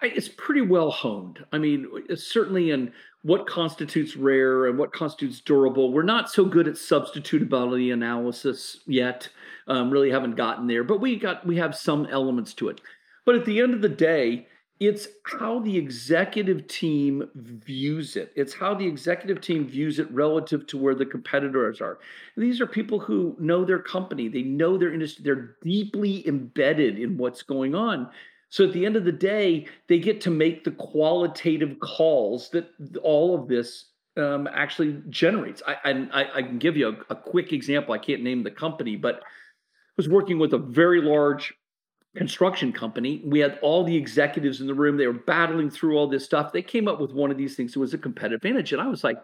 [0.00, 1.44] it's pretty well honed.
[1.52, 5.92] I mean, certainly in what constitutes rare and what constitutes durable.
[5.92, 9.28] We're not so good at substitutability analysis yet.
[9.66, 12.80] Um, really haven't gotten there, but we got we have some elements to it.
[13.26, 14.46] But at the end of the day,
[14.80, 18.32] it's how the executive team views it.
[18.36, 21.98] It's how the executive team views it relative to where the competitors are.
[22.36, 27.16] These are people who know their company, they know their industry, they're deeply embedded in
[27.16, 28.08] what's going on.
[28.50, 32.70] So at the end of the day, they get to make the qualitative calls that
[33.02, 33.86] all of this
[34.16, 35.62] um, actually generates.
[35.66, 35.76] I,
[36.12, 37.94] I, I can give you a, a quick example.
[37.94, 41.52] I can't name the company, but I was working with a very large
[42.16, 43.22] construction company.
[43.24, 44.96] We had all the executives in the room.
[44.96, 46.52] They were battling through all this stuff.
[46.52, 47.76] They came up with one of these things.
[47.76, 48.72] It was a competitive advantage.
[48.72, 49.18] And I was like,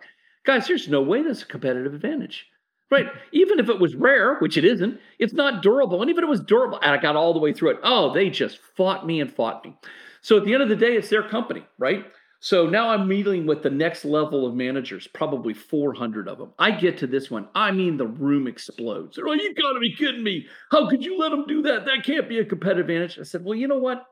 [0.44, 2.46] guys, there's no way that's a competitive advantage.
[2.90, 3.06] Right.
[3.32, 6.00] Even if it was rare, which it isn't, it's not durable.
[6.00, 7.78] And even if it was durable, and I got all the way through it.
[7.82, 9.76] Oh, they just fought me and fought me.
[10.20, 12.04] So at the end of the day, it's their company, right?
[12.44, 16.52] So now I'm meeting with the next level of managers, probably 400 of them.
[16.58, 17.48] I get to this one.
[17.54, 19.16] I mean, the room explodes.
[19.16, 20.46] They're like, you gotta be kidding me.
[20.70, 21.86] How could you let them do that?
[21.86, 23.18] That can't be a competitive advantage.
[23.18, 24.04] I said, well, you know what?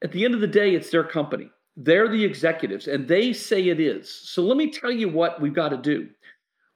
[0.00, 1.50] At the end of the day, it's their company.
[1.76, 4.08] They're the executives, and they say it is.
[4.08, 6.08] So let me tell you what we've got to do.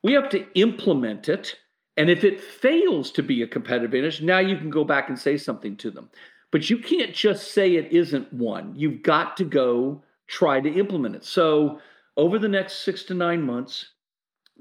[0.03, 1.55] We have to implement it.
[1.97, 5.16] And if it fails to be a competitive advantage, now you can go back and
[5.16, 6.11] say something to them.
[6.51, 8.75] But you can't just say it isn't one.
[8.75, 11.25] You've got to go try to implement it.
[11.25, 11.81] So
[12.17, 13.93] over the next six to nine months,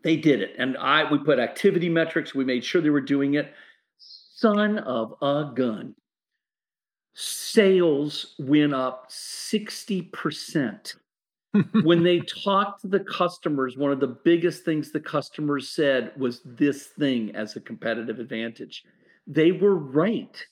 [0.04, 0.56] they did it.
[0.58, 3.54] And I we put activity metrics, we made sure they were doing it.
[3.98, 5.96] Son of a gun.
[7.14, 10.96] Sales went up 60%
[11.84, 16.42] when they talked to the customers, one of the biggest things the customers said was
[16.46, 18.84] this thing as a competitive advantage.
[19.26, 20.46] They were right.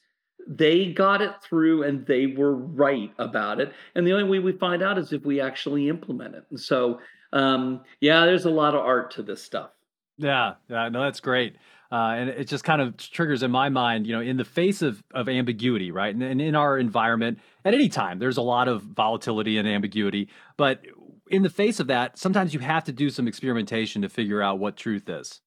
[0.48, 3.74] They got it through and they were right about it.
[3.96, 6.44] And the only way we find out is if we actually implement it.
[6.50, 7.00] And so,
[7.34, 9.72] um, yeah, there's a lot of art to this stuff.
[10.18, 11.56] Yeah, yeah, no, that's great.
[11.92, 14.82] Uh, and it just kind of triggers in my mind, you know, in the face
[14.82, 16.14] of, of ambiguity, right?
[16.14, 20.30] And, and in our environment, at any time, there's a lot of volatility and ambiguity.
[20.58, 20.82] But
[21.30, 24.60] in the face of that, sometimes you have to do some experimentation to figure out
[24.60, 25.42] what truth is.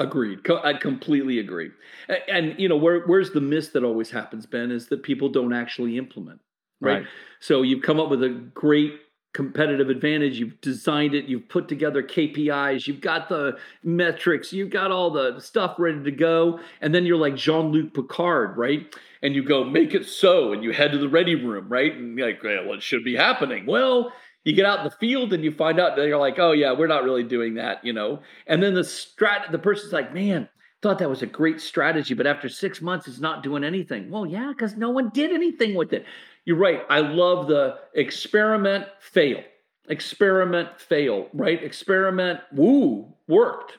[0.00, 0.44] Agreed.
[0.44, 1.70] Co- I completely agree.
[2.08, 5.28] A- And, you know, where, where's the miss that always happens, Ben, is that people
[5.28, 6.40] don't actually implement,
[6.80, 6.94] right?
[7.00, 7.06] Right.
[7.40, 8.94] So you've come up with a great
[9.32, 10.38] competitive advantage.
[10.40, 11.26] You've designed it.
[11.26, 12.86] You've put together KPIs.
[12.86, 14.52] You've got the metrics.
[14.52, 16.58] You've got all the stuff ready to go.
[16.80, 18.92] And then you're like Jean Luc Picard, right?
[19.22, 20.52] And you go, make it so.
[20.52, 21.94] And you head to the ready room, right?
[21.94, 23.66] And you're like, well, it should be happening.
[23.66, 24.12] Well,
[24.44, 26.72] you get out in the field and you find out that you're like, oh, yeah,
[26.72, 28.20] we're not really doing that, you know?
[28.46, 30.48] And then the strat, the person's like, man,
[30.82, 34.10] thought that was a great strategy, but after six months, it's not doing anything.
[34.10, 36.06] Well, yeah, because no one did anything with it.
[36.46, 36.82] You're right.
[36.88, 39.42] I love the experiment, fail,
[39.88, 41.62] experiment, fail, right?
[41.62, 43.78] Experiment, woo, worked.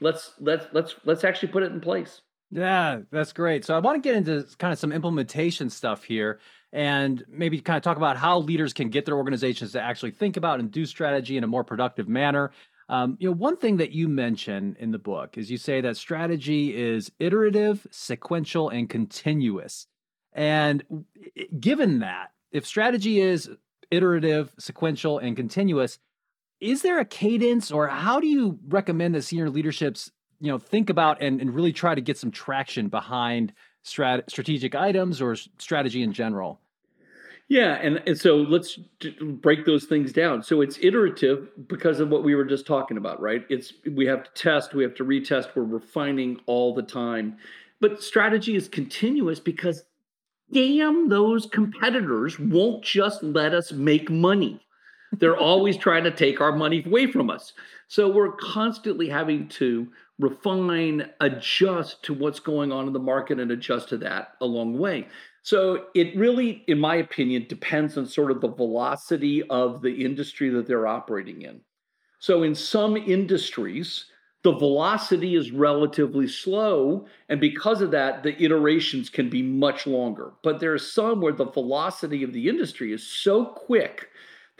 [0.00, 2.22] Let's let's let's let's actually put it in place.
[2.50, 3.66] Yeah, that's great.
[3.66, 6.40] So I want to get into kind of some implementation stuff here
[6.72, 10.36] and maybe kind of talk about how leaders can get their organizations to actually think
[10.36, 12.52] about and do strategy in a more productive manner.
[12.88, 15.96] Um, you know, one thing that you mention in the book is you say that
[15.96, 19.86] strategy is iterative, sequential, and continuous.
[20.32, 20.84] And
[21.58, 23.48] given that, if strategy is
[23.90, 25.98] iterative, sequential, and continuous,
[26.60, 30.90] is there a cadence or how do you recommend that senior leaderships you know think
[30.90, 33.52] about and, and really try to get some traction behind
[33.84, 36.60] strat- strategic items or strategy in general
[37.48, 38.78] Yeah, and, and so let's
[39.20, 40.42] break those things down.
[40.44, 43.44] So it's iterative because of what we were just talking about, right?
[43.48, 47.38] It's we have to test, we have to retest, we're refining all the time.
[47.80, 49.82] But strategy is continuous because
[50.52, 54.60] damn those competitors won't just let us make money.
[55.12, 57.52] They're always trying to take our money away from us.
[57.88, 59.88] So we're constantly having to
[60.20, 64.78] refine, adjust to what's going on in the market and adjust to that along the
[64.78, 65.08] way.
[65.42, 70.50] So it really, in my opinion, depends on sort of the velocity of the industry
[70.50, 71.60] that they're operating in.
[72.18, 74.04] So in some industries,
[74.42, 77.06] the velocity is relatively slow.
[77.28, 80.32] And because of that, the iterations can be much longer.
[80.42, 84.08] But there are some where the velocity of the industry is so quick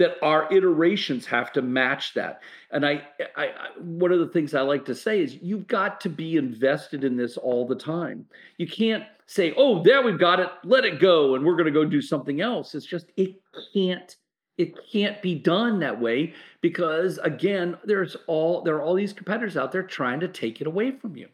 [0.01, 2.41] that our iterations have to match that.
[2.71, 3.03] And I,
[3.37, 6.39] I, I, one of the things I like to say is you've got to be
[6.39, 8.25] invested in this all the time.
[8.57, 11.71] You can't say, "Oh, there we've got it, let it go, and we're going to
[11.71, 13.37] go do something else." It's just it
[13.75, 14.17] can't
[14.57, 16.33] it can't be done that way
[16.63, 20.67] because again, there's all there are all these competitors out there trying to take it
[20.67, 21.29] away from you.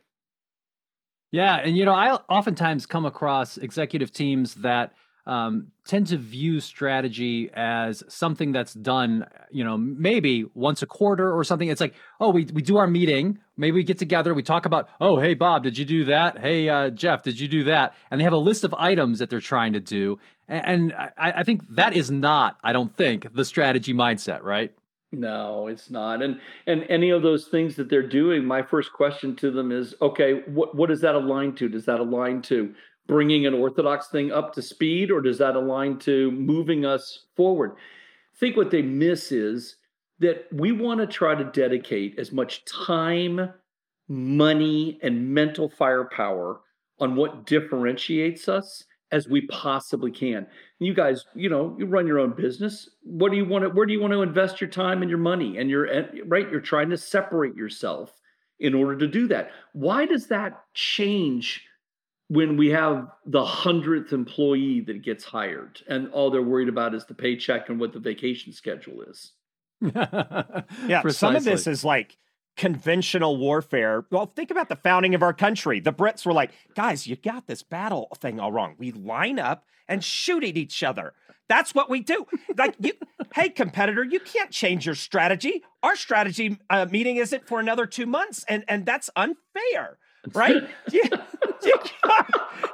[1.31, 4.93] Yeah, and you know, I oftentimes come across executive teams that
[5.27, 11.33] um, tend to view strategy as something that's done, you know, maybe once a quarter
[11.33, 11.69] or something.
[11.69, 13.39] It's like, oh, we, we do our meeting.
[13.57, 14.35] Maybe we get together.
[14.35, 16.39] We talk about, oh, hey, Bob, did you do that?
[16.39, 17.95] Hey, uh, Jeff, did you do that?
[18.11, 20.19] And they have a list of items that they're trying to do.
[20.49, 24.73] And, and I, I think that is not, I don't think, the strategy mindset, right?
[25.13, 26.21] No, it's not.
[26.21, 29.95] And and any of those things that they're doing, my first question to them is,
[30.03, 31.69] okay, what what does that align to?
[31.69, 32.75] Does that align to
[33.07, 37.73] bringing an orthodox thing up to speed or does that align to moving us forward?
[37.73, 39.77] I think what they miss is
[40.19, 43.51] that we want to try to dedicate as much time,
[44.09, 46.61] money, and mental firepower
[46.99, 50.47] on what differentiates us as we possibly can.
[50.79, 52.89] You guys, you know, you run your own business.
[53.03, 55.19] What do you want to where do you want to invest your time and your
[55.19, 55.59] money?
[55.59, 55.89] And you're
[56.27, 58.13] right, you're trying to separate yourself
[58.59, 59.51] in order to do that.
[59.73, 61.63] Why does that change
[62.29, 67.07] when we have the hundredth employee that gets hired and all they're worried about is
[67.07, 69.33] the paycheck and what the vacation schedule is.
[69.81, 71.13] yeah, Precisely.
[71.13, 72.17] some of this is like
[72.57, 74.07] conventional warfare.
[74.11, 75.79] Well, think about the founding of our country.
[75.79, 78.75] The Brits were like, guys, you got this battle thing all wrong.
[78.79, 81.13] We line up and shoot at each other.
[81.49, 82.27] That's what we do.
[82.57, 82.95] Like, you,
[83.35, 85.63] hey, competitor, you can't change your strategy.
[85.85, 89.99] Our strategy uh, meeting isn't for another two months, and and that's unfair
[90.35, 90.69] right?
[90.93, 91.03] you,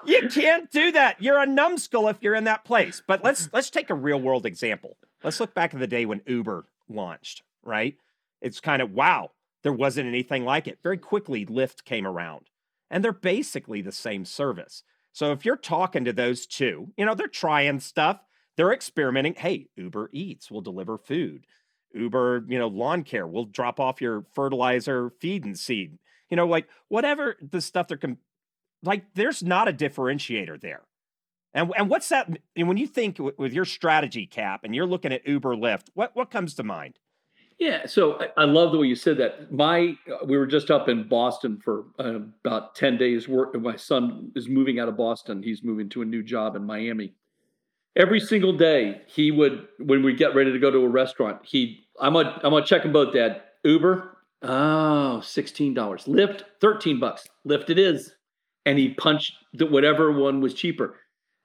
[0.05, 1.21] you, can't, do that.
[1.21, 3.03] You're a numbskull if you're in that place.
[3.07, 4.97] But let's let's take a real world example.
[5.23, 7.97] Let's look back at the day when Uber launched, right?
[8.41, 9.31] It's kind of wow,
[9.63, 10.79] there wasn't anything like it.
[10.83, 12.51] Very quickly, Lyft came around,
[12.91, 14.83] and they're basically the same service.
[15.13, 18.21] So if you're talking to those two, you know, they're trying stuff,
[18.57, 19.35] they're experimenting.
[19.35, 21.47] Hey, Uber Eats will deliver food.
[21.95, 25.99] Uber, you know, lawn care will drop off your fertilizer, feed and seed
[26.33, 28.17] you know, like whatever the stuff they're com-
[28.83, 30.83] like, there's not a differentiator there.
[31.55, 32.29] And and what's that?
[32.57, 35.89] And when you think w- with your strategy cap and you're looking at Uber, Lyft,
[35.93, 36.99] what what comes to mind?
[37.59, 39.53] Yeah, so I, I love the way you said that.
[39.53, 43.29] My uh, we were just up in Boston for uh, about ten days.
[43.29, 43.55] Work.
[43.61, 45.43] My son is moving out of Boston.
[45.43, 47.13] He's moving to a new job in Miami.
[47.97, 51.85] Every single day, he would when we get ready to go to a restaurant, he
[52.01, 53.43] I'm gonna I'm gonna check them both, Dad.
[53.63, 55.75] Uber, Oh, $16.
[56.07, 57.29] Lyft, 13 bucks.
[57.47, 58.13] Lyft it is.
[58.65, 60.97] And he punched the, whatever one was cheaper.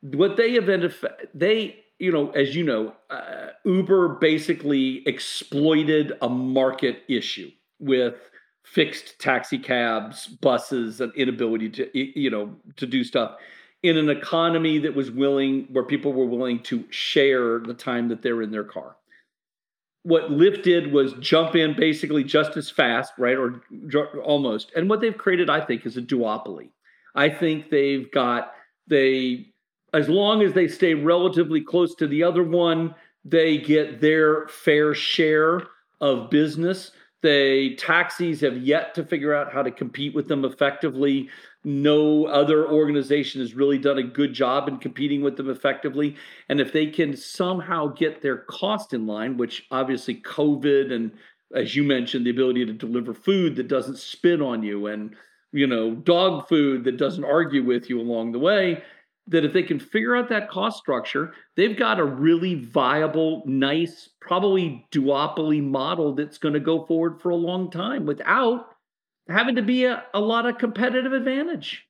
[0.02, 0.94] What they invented,
[1.34, 7.50] they, you know, as you know, uh, Uber basically exploited a market issue
[7.80, 8.16] with
[8.64, 13.38] fixed taxi cabs, buses, and inability to, you know, to do stuff
[13.84, 18.22] in an economy that was willing, where people were willing to share the time that
[18.22, 18.96] they're in their car
[20.08, 23.36] what Lyft did was jump in basically just as fast, right?
[23.36, 23.62] Or
[24.24, 24.72] almost.
[24.74, 26.70] And what they've created, I think, is a duopoly.
[27.18, 28.54] I think they've got,
[28.88, 29.48] they,
[29.94, 32.96] as long as they stay relatively close to the other one,
[33.26, 35.64] they get their fair share
[36.00, 36.92] of business.
[37.24, 41.30] The taxis have yet to figure out how to compete with them effectively
[41.68, 46.16] no other organization has really done a good job in competing with them effectively.
[46.48, 51.12] And if they can somehow get their cost in line, which obviously COVID and
[51.56, 55.16] as you mentioned, the ability to deliver food that doesn't spit on you and
[55.52, 58.84] you know dog food that doesn't argue with you along the way
[59.30, 64.10] that if they can figure out that cost structure they've got a really viable nice
[64.22, 68.78] probably duopoly model that's going to go forward for a long time without
[69.30, 71.86] having to be a, a lot of competitive advantage.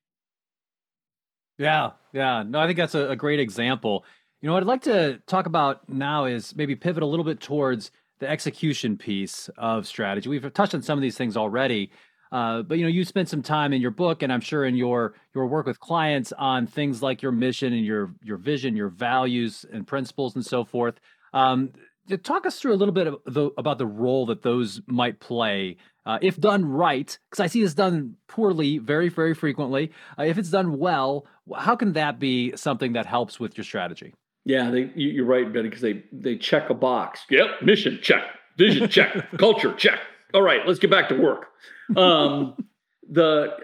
[1.58, 2.44] Yeah, yeah.
[2.44, 4.06] No, I think that's a, a great example.
[4.42, 7.40] You know, what I'd like to talk about now is maybe pivot a little bit
[7.40, 10.30] towards the execution piece of strategy.
[10.30, 11.92] We've touched on some of these things already,
[12.32, 14.76] uh, but you know, you spent some time in your book, and I'm sure in
[14.76, 18.90] your your work with clients on things like your mission and your your vision, your
[18.90, 20.96] values and principles, and so forth.
[21.34, 21.72] Um,
[22.16, 25.76] talk us through a little bit the, about the role that those might play
[26.06, 29.92] uh, if done right because i see this done poorly very very frequently.
[30.18, 31.26] Uh, if it's done well
[31.58, 34.14] how can that be something that helps with your strategy?
[34.46, 37.26] Yeah they, you, are right benny because they they check a box.
[37.30, 38.24] Yep mission check
[38.58, 40.00] vision check culture check
[40.34, 41.48] all right let's get back to work.
[41.96, 42.56] Um,
[43.10, 43.58] the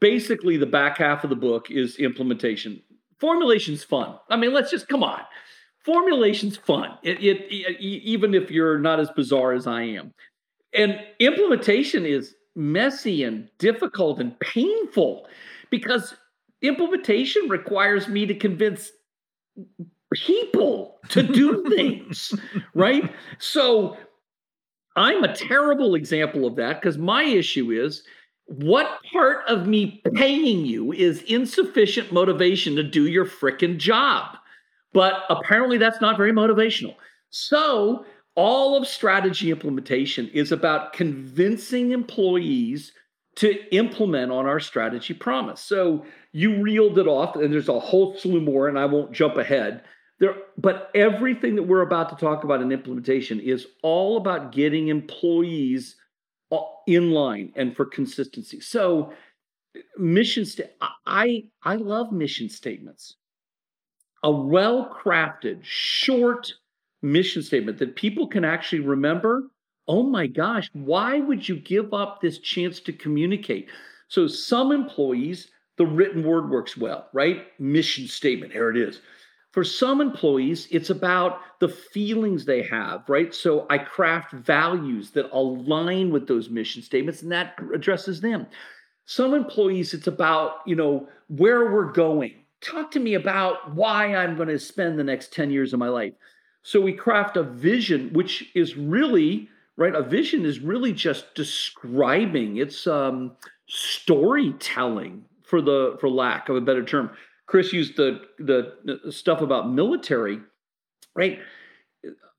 [0.00, 2.82] basically the back half of the book is implementation.
[3.18, 4.16] Formulation's fun.
[4.30, 5.20] I mean let's just come on.
[5.84, 6.98] Formulation's fun.
[7.02, 10.12] It, it, it, even if you're not as bizarre as I am,
[10.74, 15.26] and implementation is messy and difficult and painful
[15.70, 16.14] because
[16.60, 18.90] implementation requires me to convince
[20.12, 22.34] people to do things,
[22.74, 23.12] right?
[23.38, 23.96] So
[24.98, 28.02] I'm a terrible example of that because my issue is
[28.46, 34.36] what part of me paying you is insufficient motivation to do your frickin' job?
[34.92, 36.94] But apparently that's not very motivational.
[37.30, 42.92] So all of strategy implementation is about convincing employees
[43.36, 45.60] to implement on our strategy promise.
[45.60, 49.36] So you reeled it off, and there's a whole slew more, and I won't jump
[49.36, 49.82] ahead.
[50.20, 54.88] There, but everything that we're about to talk about in implementation is all about getting
[54.88, 55.96] employees
[56.50, 58.60] uh, in line and for consistency.
[58.60, 59.12] So,
[59.96, 60.70] mission sta-
[61.06, 63.16] I I love mission statements.
[64.24, 66.52] A well-crafted, short
[67.02, 69.50] mission statement that people can actually remember.
[69.86, 73.68] Oh my gosh, why would you give up this chance to communicate?
[74.08, 77.46] So some employees, the written word works well, right?
[77.60, 79.00] Mission statement, here it is.
[79.52, 83.34] For some employees, it's about the feelings they have, right?
[83.34, 88.46] So I craft values that align with those mission statements, and that addresses them.
[89.06, 92.34] Some employees, it's about, you know, where we're going.
[92.60, 95.88] Talk to me about why I'm going to spend the next 10 years of my
[95.88, 96.12] life.
[96.62, 99.94] So we craft a vision, which is really, right?
[99.94, 103.32] A vision is really just describing, it's um,
[103.66, 107.10] storytelling for the for lack of a better term.
[107.48, 110.38] Chris used the, the, the stuff about military,
[111.16, 111.40] right?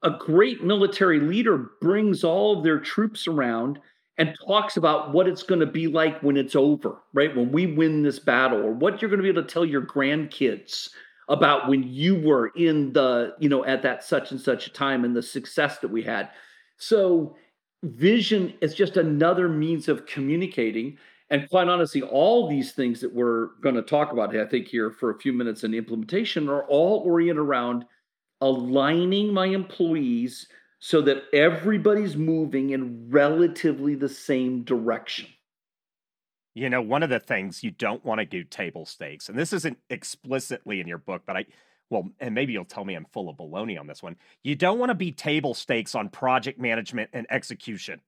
[0.04, 3.80] A great military leader brings all of their troops around
[4.20, 7.36] and talks about what it's going to be like when it's over, right?
[7.36, 9.82] When we win this battle, or what you're going to be able to tell your
[9.82, 10.90] grandkids
[11.28, 15.06] about when you were in the, you know, at that such and such a time
[15.06, 16.30] and the success that we had.
[16.78, 17.36] So,
[17.84, 20.98] vision is just another means of communicating.
[21.30, 24.90] And quite honestly, all these things that we're going to talk about, I think, here
[24.90, 27.86] for a few minutes in implementation are all oriented around
[28.42, 30.48] aligning my employees
[30.80, 35.28] so that everybody's moving in relatively the same direction.
[36.56, 39.54] You know, one of the things you don't want to do table stakes, and this
[39.54, 41.46] isn't explicitly in your book, but I,
[41.90, 44.16] well, and maybe you'll tell me I'm full of baloney on this one.
[44.44, 48.02] You don't want to be table stakes on project management and execution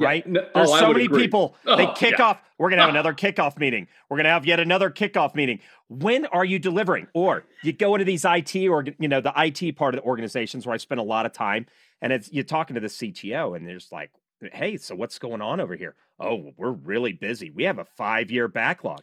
[0.00, 0.24] right?
[0.26, 1.22] Yeah, no, There's oh, so many agree.
[1.22, 1.56] people.
[1.64, 2.24] They oh, kick yeah.
[2.24, 2.42] off.
[2.58, 2.94] We're gonna have ah.
[2.94, 3.86] another kickoff meeting.
[4.08, 5.60] We're gonna have yet another kickoff meeting.
[5.88, 7.08] When are you delivering?
[7.14, 10.66] Or you go into these IT or you know the IT part of the organizations
[10.66, 11.66] where I spend a lot of time,
[12.00, 14.10] and it's you're talking to the CTO, and there's like,
[14.52, 15.94] hey, so what's going on over here?
[16.18, 17.50] Oh, we're really busy.
[17.50, 19.00] We have a five year backlog.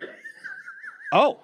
[1.12, 1.40] oh,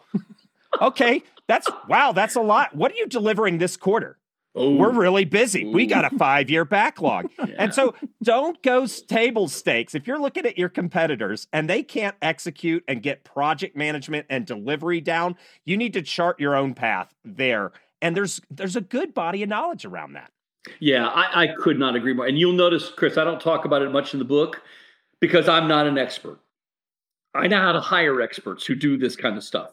[0.81, 1.23] okay.
[1.47, 2.11] That's wow.
[2.11, 2.75] That's a lot.
[2.75, 4.17] What are you delivering this quarter?
[4.59, 4.77] Ooh.
[4.77, 5.63] We're really busy.
[5.63, 5.71] Ooh.
[5.71, 7.29] We got a five year backlog.
[7.39, 7.45] yeah.
[7.57, 9.95] And so don't go table stakes.
[9.95, 14.45] If you're looking at your competitors and they can't execute and get project management and
[14.45, 15.35] delivery down,
[15.65, 17.71] you need to chart your own path there.
[18.01, 20.31] And there's there's a good body of knowledge around that.
[20.79, 22.25] Yeah, I, I could not agree more.
[22.25, 24.61] And you'll notice, Chris, I don't talk about it much in the book
[25.19, 26.39] because I'm not an expert.
[27.33, 29.71] I know how to hire experts who do this kind of stuff.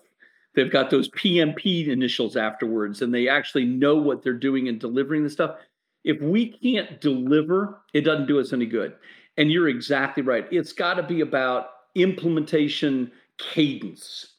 [0.55, 5.23] They've got those PMP initials afterwards, and they actually know what they're doing and delivering
[5.23, 5.57] the stuff.
[6.05, 8.95] If we can't deliver, it doesn't do us any good.
[9.37, 10.47] And you're exactly right.
[10.51, 14.35] It's got to be about implementation cadence,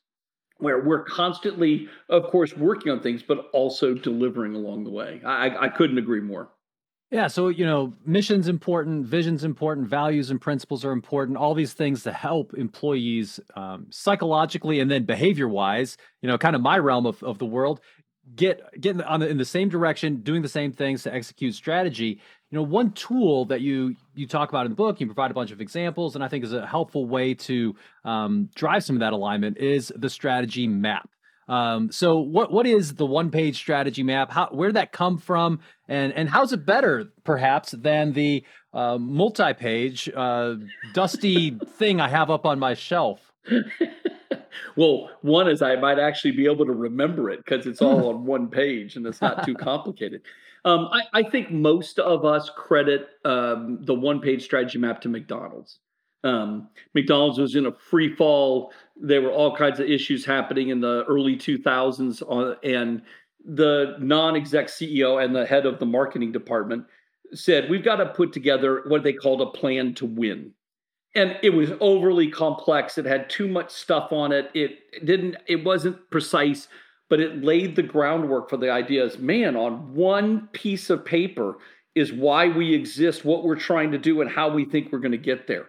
[0.57, 5.21] where we're constantly, of course, working on things, but also delivering along the way.
[5.25, 6.49] I, I couldn't agree more.
[7.11, 11.37] Yeah, so you know, mission's important, vision's important, values and principles are important.
[11.37, 15.97] All these things to help employees um, psychologically and then behavior-wise.
[16.21, 17.81] You know, kind of my realm of, of the world,
[18.35, 22.21] get get on the, in the same direction, doing the same things to execute strategy.
[22.49, 25.33] You know, one tool that you you talk about in the book, you provide a
[25.33, 29.01] bunch of examples, and I think is a helpful way to um, drive some of
[29.01, 31.09] that alignment is the strategy map.
[31.47, 34.31] Um, so what what is the one page strategy map?
[34.31, 38.97] How where did that come from, and and how's it better perhaps than the uh,
[38.97, 40.55] multi page uh,
[40.93, 43.31] dusty thing I have up on my shelf?
[44.75, 48.25] well, one is I might actually be able to remember it because it's all on
[48.25, 50.21] one page and it's not too complicated.
[50.63, 55.09] Um, I, I, think most of us credit um, the one page strategy map to
[55.09, 55.79] McDonald's.
[56.23, 58.71] Um, McDonald's was in a free fall.
[59.03, 63.01] There were all kinds of issues happening in the early 2000s, on, and
[63.43, 66.85] the non-exec CEO and the head of the marketing department
[67.33, 70.53] said, "We've got to put together what they called a plan to win."
[71.15, 72.97] And it was overly complex.
[72.97, 74.51] It had too much stuff on it.
[74.53, 75.37] It didn't.
[75.47, 76.67] It wasn't precise.
[77.11, 79.19] but it laid the groundwork for the ideas.
[79.19, 81.57] Man, on one piece of paper
[81.93, 85.11] is why we exist, what we're trying to do, and how we think we're going
[85.11, 85.67] to get there.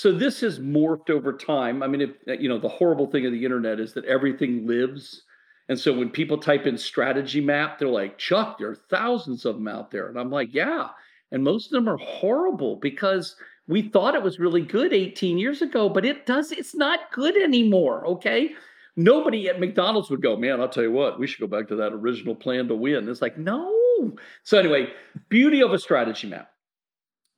[0.00, 1.82] So this has morphed over time.
[1.82, 4.66] I mean, if, uh, you know, the horrible thing of the internet is that everything
[4.66, 5.24] lives.
[5.68, 9.56] And so when people type in strategy map, they're like, Chuck, there are thousands of
[9.56, 10.08] them out there.
[10.08, 10.88] And I'm like, yeah.
[11.32, 13.36] And most of them are horrible because
[13.68, 17.36] we thought it was really good 18 years ago, but it does, it's not good
[17.36, 18.06] anymore.
[18.06, 18.52] Okay.
[18.96, 21.76] Nobody at McDonald's would go, man, I'll tell you what, we should go back to
[21.76, 23.06] that original plan to win.
[23.06, 23.70] It's like, no.
[24.44, 24.94] So, anyway,
[25.28, 26.50] beauty of a strategy map.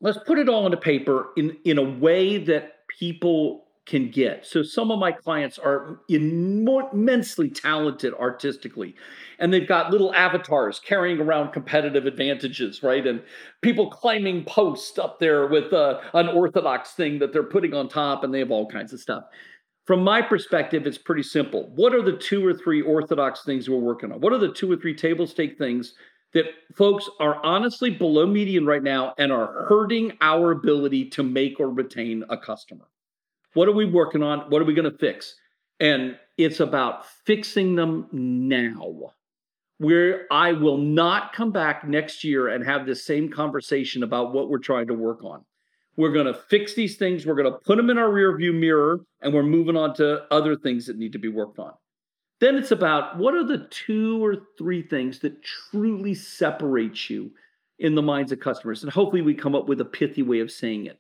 [0.03, 4.45] Let's put it all into paper in, in a way that people can get.
[4.45, 8.95] So some of my clients are immensely talented artistically,
[9.39, 13.05] and they've got little avatars carrying around competitive advantages, right?
[13.07, 13.23] And
[13.61, 18.23] people climbing posts up there with uh, an orthodox thing that they're putting on top,
[18.23, 19.25] and they have all kinds of stuff.
[19.85, 21.73] From my perspective, it's pretty simple.
[21.75, 24.21] What are the two or three orthodox things we're working on?
[24.21, 25.95] What are the two or three table stake things
[26.35, 31.61] that folks are honestly below median right now and are hurting our ability to make
[31.61, 32.87] or retain a customer?
[33.55, 34.51] What are we working on?
[34.51, 35.35] What are we going to fix?
[35.79, 39.13] And it's about fixing them now.
[39.79, 44.49] Where I will not come back next year and have this same conversation about what
[44.49, 45.45] we're trying to work on.
[45.97, 47.27] We're going to fix these things.
[47.27, 50.57] We're going to put them in our rearview mirror, and we're moving on to other
[50.57, 51.73] things that need to be worked on.
[52.43, 57.31] Then it's about what are the two or three things that truly separate you
[57.79, 58.83] in the minds of customers.
[58.83, 60.99] And hopefully, we come up with a pithy way of saying it.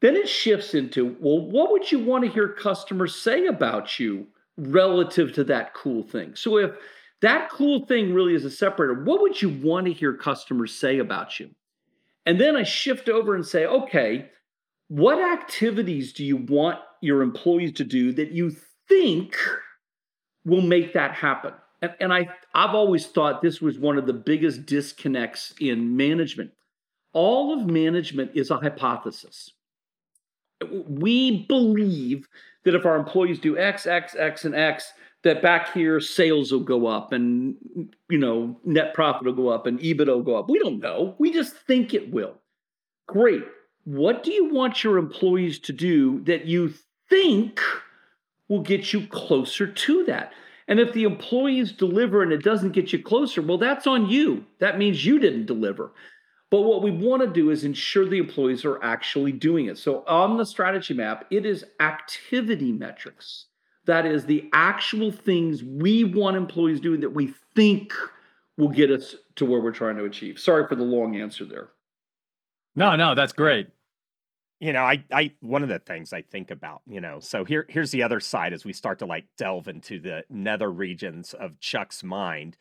[0.00, 4.28] Then it shifts into, well, what would you want to hear customers say about you
[4.56, 6.36] relative to that cool thing?
[6.36, 6.70] So if
[7.20, 11.00] that cool thing really is a separator, what would you want to hear customers say
[11.00, 11.50] about you?
[12.26, 14.30] And then I shift over and say, okay,
[14.86, 18.54] what activities do you want your employees to do that you
[18.88, 19.36] think
[20.44, 21.52] will make that happen?
[21.82, 26.52] And, and I, I've always thought this was one of the biggest disconnects in management.
[27.12, 29.52] All of management is a hypothesis
[30.70, 32.28] we believe
[32.64, 34.92] that if our employees do X, X, X, and X,
[35.22, 37.56] that back here sales will go up and
[38.10, 40.50] you know net profit will go up and EBIT will go up.
[40.50, 41.14] We don't know.
[41.18, 42.34] We just think it will.
[43.06, 43.42] Great.
[43.84, 46.72] What do you want your employees to do that you
[47.08, 47.60] think
[48.54, 50.32] will get you closer to that?
[50.68, 54.46] And if the employees deliver and it doesn't get you closer, well, that's on you.
[54.60, 55.92] That means you didn't deliver.
[56.50, 59.76] But what we want to do is ensure the employees are actually doing it.
[59.76, 63.46] So on the strategy map, it is activity metrics.
[63.86, 67.92] That is the actual things we want employees doing that we think
[68.56, 70.38] will get us to where we're trying to achieve.
[70.38, 71.70] Sorry for the long answer there.
[72.76, 73.68] No, no, that's great.
[74.60, 77.66] You know, I, I, one of the things I think about, you know, so here,
[77.68, 81.60] here's the other side as we start to like delve into the nether regions of
[81.60, 82.56] Chuck's mind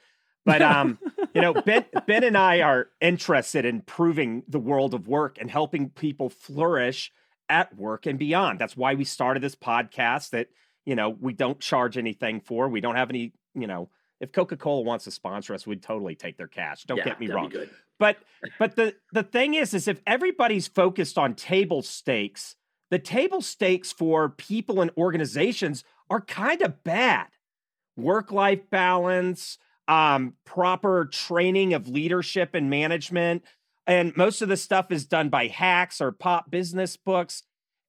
[0.45, 0.99] but um,
[1.33, 5.49] you know, Ben Ben and I are interested in improving the world of work and
[5.49, 7.11] helping people flourish
[7.49, 8.59] at work and beyond.
[8.59, 10.47] That's why we started this podcast that,
[10.85, 12.67] you know, we don't charge anything for.
[12.67, 13.89] We don't have any, you know,
[14.19, 16.83] if Coca-Cola wants to sponsor us, we'd totally take their cash.
[16.83, 17.51] Don't yeah, get me wrong.
[17.99, 18.17] But
[18.59, 22.55] but the the thing is is if everybody's focused on table stakes,
[22.91, 27.27] the table stakes for people and organizations are kind of bad.
[27.95, 33.43] Work-life balance, um, proper training of leadership and management.
[33.85, 37.43] And most of the stuff is done by hacks or pop business books.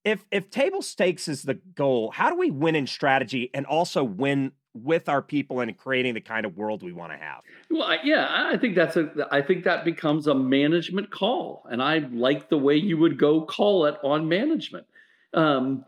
[0.04, 4.04] If if table stakes is the goal, how do we win in strategy and also
[4.04, 7.42] win with our people and creating the kind of world we want to have?
[7.70, 11.98] Well, yeah, I think that's a I think that becomes a management call, and I
[11.98, 14.86] like the way you would go call it on management.
[15.32, 15.84] Um,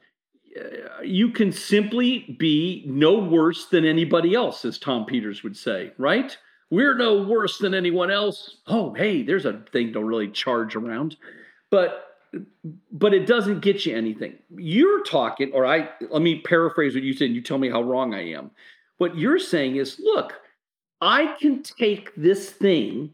[1.05, 6.37] you can simply be no worse than anybody else, as Tom Peters would say, right?
[6.71, 8.57] We're no worse than anyone else.
[8.67, 11.17] Oh, hey, there's a thing to really charge around.
[11.71, 12.03] But
[12.93, 14.35] but it doesn't get you anything.
[14.57, 17.83] You're talking, or I let me paraphrase what you said, and you tell me how
[17.83, 18.51] wrong I am.
[18.99, 20.35] What you're saying is, look,
[21.01, 23.11] I can take this thing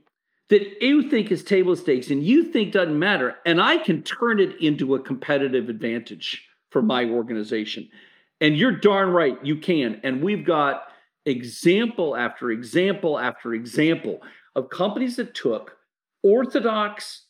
[0.48, 4.38] that you think is table stakes and you think doesn't matter, and I can turn
[4.38, 7.88] it into a competitive advantage for my organization.
[8.40, 10.00] And you're darn right, you can.
[10.02, 10.88] And we've got
[11.26, 14.20] example after example after example
[14.56, 15.76] of companies that took
[16.22, 17.26] orthodox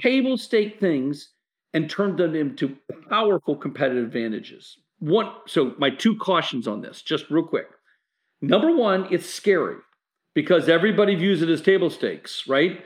[0.00, 1.30] table stake things
[1.74, 2.76] and turned them into
[3.08, 4.78] powerful competitive advantages.
[4.98, 7.66] One, so my two cautions on this, just real quick.
[8.42, 9.76] Number one, it's scary
[10.34, 12.84] because everybody views it as table stakes, right?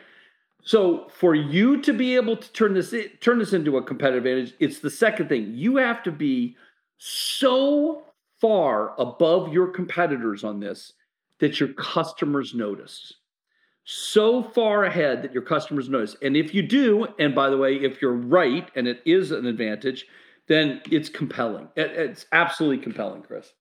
[0.63, 4.55] So for you to be able to turn this turn this into a competitive advantage,
[4.61, 5.53] it's the second thing.
[5.55, 6.57] You have to be
[6.99, 8.05] so
[8.41, 10.93] far above your competitors on this
[11.41, 13.13] that your customers notice.
[13.85, 16.17] So far ahead that your customers notice.
[16.21, 19.47] And if you do, and by the way, if you're right and it is an
[19.47, 20.07] advantage,
[20.49, 21.69] then it's compelling.
[21.77, 23.53] It's absolutely compelling, Chris.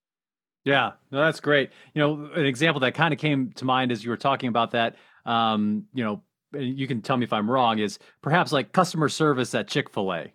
[0.65, 1.69] Yeah, no, that's great.
[1.93, 4.71] You know, an example that kind of came to mind as you were talking about
[4.71, 4.95] that,
[5.25, 6.23] um, you know,
[6.57, 10.11] you can tell me if I'm wrong, is perhaps like customer service at Chick fil
[10.11, 10.33] A.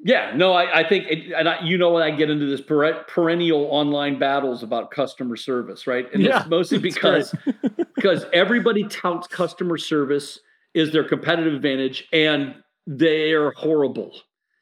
[0.00, 2.60] Yeah, no, I, I think, it, and I, you know, when I get into this
[2.60, 6.06] per- perennial online battles about customer service, right?
[6.14, 7.34] And yeah, it's mostly because
[7.96, 10.38] because everybody touts customer service
[10.74, 12.54] is their competitive advantage, and
[12.86, 14.14] they're horrible.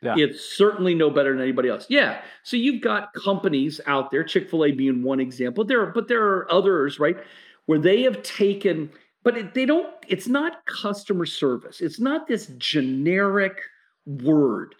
[0.02, 0.14] Yeah.
[0.18, 1.86] It's certainly no better than anybody else.
[1.88, 2.20] Yeah.
[2.42, 5.64] So you've got companies out there, Chick Fil A being one example.
[5.64, 7.16] There, are, but there are others, right,
[7.64, 8.90] where they have taken,
[9.22, 9.92] but it, they don't.
[10.06, 11.80] It's not customer service.
[11.80, 13.58] It's not this generic
[14.06, 14.74] word.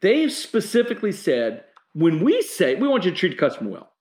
[0.00, 3.92] They've specifically said, when we say we want you to treat the customer well,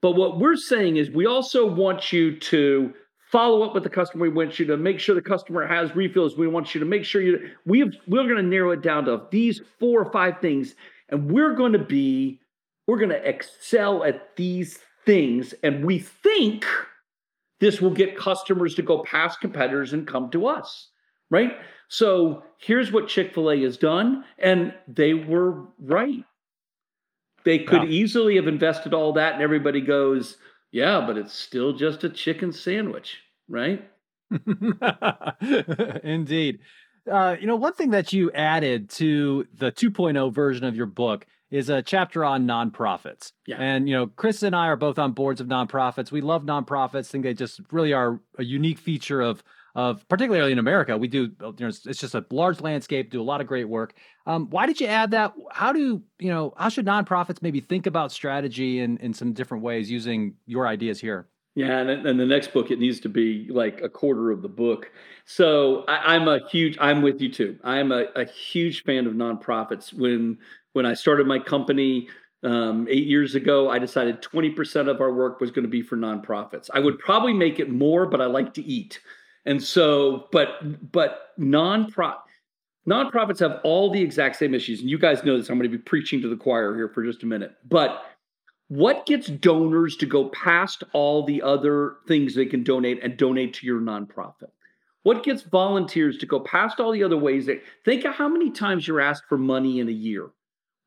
[0.00, 2.92] but what we're saying is we also want you to
[3.30, 4.22] follow up with the customer.
[4.22, 6.36] We want you to make sure the customer has refills.
[6.36, 9.04] We want you to make sure you we have, we're going to narrow it down
[9.04, 10.74] to these four or five things,
[11.10, 12.40] and we're going to be
[12.86, 16.64] we're going to excel at these things, and we think
[17.60, 20.88] this will get customers to go past competitors and come to us,
[21.30, 21.58] right?
[21.88, 26.24] So here's what Chick fil A has done, and they were right.
[27.44, 27.88] They could yeah.
[27.88, 30.36] easily have invested all that, and everybody goes,
[30.72, 33.88] yeah, but it's still just a chicken sandwich, right?
[36.04, 36.60] Indeed.
[37.10, 41.26] Uh, you know, one thing that you added to the 2.0 version of your book
[41.50, 43.32] is a chapter on nonprofits.
[43.46, 43.56] Yeah.
[43.58, 46.12] And, you know, Chris and I are both on boards of nonprofits.
[46.12, 49.42] We love nonprofits, think they just really are a unique feature of
[49.78, 50.98] of particularly in America.
[50.98, 53.68] We do, you know, it's, it's just a large landscape, do a lot of great
[53.68, 53.94] work.
[54.26, 55.34] Um, why did you add that?
[55.52, 59.62] How do, you know, how should nonprofits maybe think about strategy in, in some different
[59.62, 61.28] ways using your ideas here?
[61.54, 64.48] Yeah, and, and the next book it needs to be like a quarter of the
[64.48, 64.90] book.
[65.26, 66.76] So I, am a huge.
[66.80, 67.56] I'm with you too.
[67.62, 69.92] I'm a, a huge fan of nonprofits.
[69.92, 70.38] When
[70.72, 72.08] when I started my company,
[72.42, 75.96] um, eight years ago, I decided 20% of our work was going to be for
[75.96, 76.68] nonprofits.
[76.72, 79.00] I would probably make it more, but I like to eat.
[79.46, 82.22] And so, but but non-profit
[82.88, 84.80] nonprofits have all the exact same issues.
[84.80, 85.50] And you guys know this.
[85.50, 87.52] I'm going to be preaching to the choir here for just a minute.
[87.68, 88.02] But
[88.68, 93.54] what gets donors to go past all the other things they can donate and donate
[93.54, 94.50] to your nonprofit?
[95.02, 98.50] What gets volunteers to go past all the other ways that think of how many
[98.50, 100.30] times you're asked for money in a year?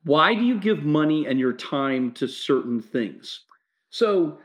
[0.03, 3.41] Why do you give money and your time to certain things?
[3.89, 4.39] So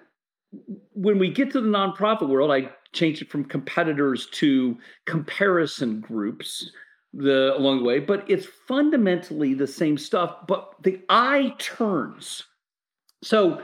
[0.92, 6.72] when we get to the nonprofit world, I changed it from competitors to comparison groups
[7.12, 12.44] the along the way, but it's fundamentally the same stuff, but the eye turns.
[13.22, 13.62] So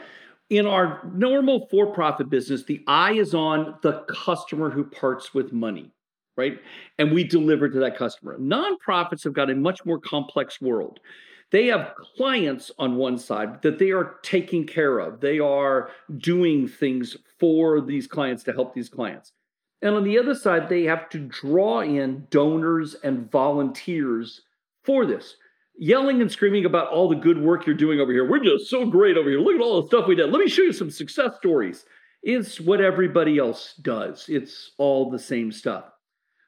[0.48, 5.90] in our normal for-profit business, the eye is on the customer who parts with money,
[6.36, 6.60] right?
[6.98, 8.38] And we deliver to that customer.
[8.38, 11.00] Nonprofits have got a much more complex world.
[11.50, 15.20] They have clients on one side that they are taking care of.
[15.20, 19.32] They are doing things for these clients to help these clients.
[19.82, 24.42] And on the other side, they have to draw in donors and volunteers
[24.84, 25.34] for this.
[25.76, 28.30] Yelling and screaming about all the good work you're doing over here.
[28.30, 29.40] We're just so great over here.
[29.40, 30.30] Look at all the stuff we did.
[30.30, 31.84] Let me show you some success stories.
[32.22, 35.86] It's what everybody else does, it's all the same stuff.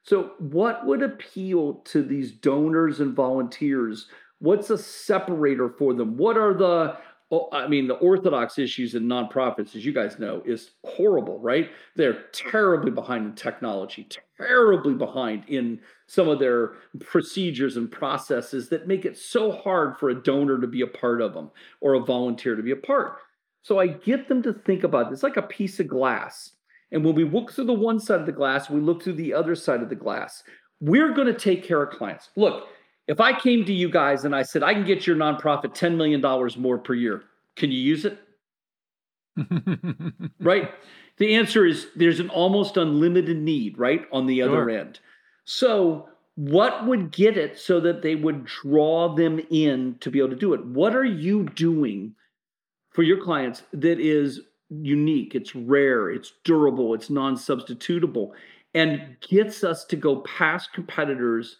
[0.03, 4.07] So, what would appeal to these donors and volunteers
[4.39, 6.17] What's a separator for them?
[6.17, 6.97] What are the
[7.31, 11.69] oh, I mean, the orthodox issues in nonprofits, as you guys know, is horrible, right?
[11.95, 14.07] They're terribly behind in technology,
[14.37, 20.09] terribly behind in some of their procedures and processes that make it so hard for
[20.09, 21.49] a donor to be a part of them
[21.81, 23.17] or a volunteer to be a part.
[23.63, 26.51] So I get them to think about this like a piece of glass.
[26.91, 29.33] And when we look through the one side of the glass, we look through the
[29.33, 30.43] other side of the glass.
[30.79, 32.29] We're going to take care of clients.
[32.35, 32.67] Look,
[33.07, 35.95] if I came to you guys and I said, I can get your nonprofit $10
[35.95, 36.21] million
[36.61, 37.23] more per year,
[37.55, 38.19] can you use it?
[40.39, 40.71] right?
[41.17, 44.05] The answer is there's an almost unlimited need, right?
[44.11, 44.99] On the other end.
[45.45, 50.31] So, what would get it so that they would draw them in to be able
[50.31, 50.65] to do it?
[50.65, 52.13] What are you doing
[52.91, 58.31] for your clients that is unique, it's rare, it's durable, it's non substitutable,
[58.73, 61.57] and gets us to go past competitors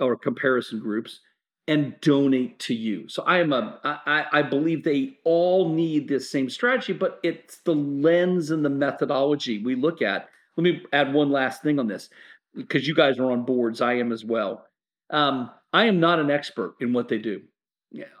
[0.00, 1.20] or comparison groups
[1.68, 3.08] and donate to you.
[3.08, 7.58] So I am a I, I believe they all need this same strategy, but it's
[7.58, 10.28] the lens and the methodology we look at.
[10.56, 12.10] Let me add one last thing on this
[12.56, 13.80] because you guys are on boards.
[13.80, 14.66] I am as well.
[15.10, 17.42] Um, I am not an expert in what they do.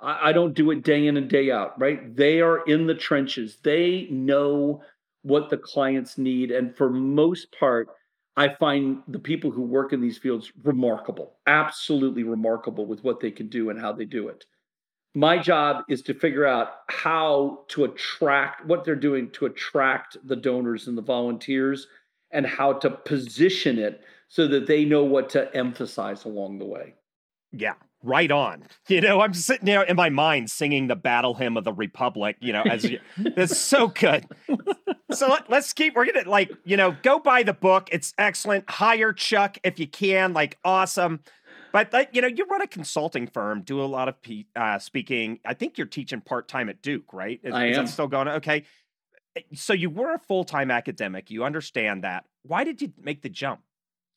[0.02, 2.14] I, I don't do it day in and day out, right?
[2.14, 3.58] They are in the trenches.
[3.62, 4.82] They know
[5.22, 6.50] what the clients need.
[6.50, 7.88] And for most part,
[8.40, 13.30] I find the people who work in these fields remarkable, absolutely remarkable with what they
[13.30, 14.46] can do and how they do it.
[15.14, 20.36] My job is to figure out how to attract what they're doing to attract the
[20.36, 21.86] donors and the volunteers
[22.30, 26.94] and how to position it so that they know what to emphasize along the way.
[27.52, 28.62] Yeah, right on.
[28.88, 32.36] You know, I'm sitting there in my mind singing the battle hymn of the Republic,
[32.40, 33.00] you know, as you,
[33.36, 34.24] that's so good.
[35.12, 37.88] So let, us keep, we're going to like, you know, go buy the book.
[37.92, 38.68] It's excellent.
[38.68, 41.20] Hire Chuck if you can, like, awesome.
[41.72, 44.16] But like, you know, you run a consulting firm, do a lot of
[44.56, 45.38] uh, speaking.
[45.44, 47.40] I think you're teaching part time at Duke, right?
[47.42, 47.84] Is, I is am.
[47.84, 48.28] that still going?
[48.28, 48.64] Okay.
[49.36, 51.30] Eh, so you were a full time academic.
[51.30, 52.24] You understand that.
[52.42, 53.60] Why did you make the jump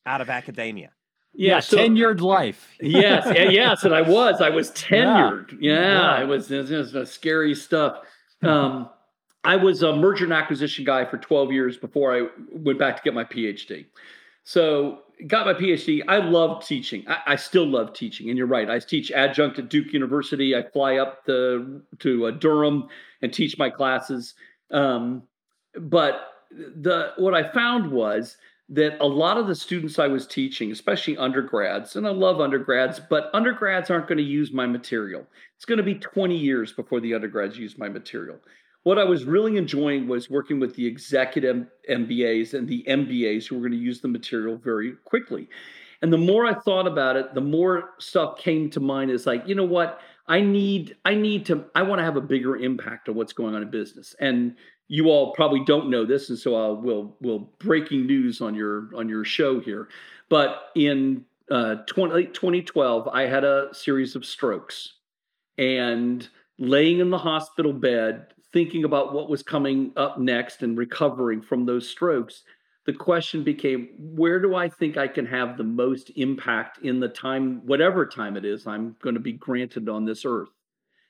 [0.06, 0.92] out of academia?
[1.34, 2.68] Yeah, yeah so, tenured life.
[2.80, 4.42] yes, yes, and I was.
[4.42, 5.58] I was tenured.
[5.60, 6.24] Yeah, yeah, yeah.
[6.24, 6.52] it was.
[6.52, 8.00] It was scary stuff.
[8.42, 8.90] Um,
[9.44, 13.04] I was a merger and acquisition guy for 12 years before I went back to
[13.04, 13.86] get my PhD.
[14.44, 16.02] So got my PhD.
[16.08, 17.04] I love teaching.
[17.08, 18.30] I, I, still love teaching.
[18.30, 18.70] And you're right.
[18.70, 20.56] I teach adjunct at Duke University.
[20.56, 22.88] I fly up to to uh, Durham
[23.22, 24.36] and teach my classes.
[24.72, 25.24] Um,
[25.80, 28.38] but the what I found was
[28.70, 33.00] that a lot of the students I was teaching, especially undergrads, and I love undergrads,
[33.00, 35.26] but undergrads aren't going to use my material.
[35.56, 38.40] It's going to be 20 years before the undergrads use my material
[38.84, 43.56] what I was really enjoying was working with the executive MBAs and the MBAs who
[43.56, 45.50] were going to use the material very quickly.
[46.02, 49.48] And the more I thought about it, the more stuff came to mind is like,
[49.48, 50.02] you know what?
[50.28, 53.56] I need, I need to, I want to have a bigger impact on what's going
[53.56, 54.16] on in business.
[54.20, 54.56] And
[54.88, 58.90] you all probably don't know this, and so I will will breaking news on your
[58.96, 59.88] on your show here.
[60.30, 64.94] But in uh, 20, 2012, I had a series of strokes,
[65.58, 66.28] and
[66.60, 71.66] laying in the hospital bed, thinking about what was coming up next and recovering from
[71.66, 72.44] those strokes,
[72.86, 77.10] the question became where do I think I can have the most impact in the
[77.10, 80.50] time, whatever time it is I'm going to be granted on this earth?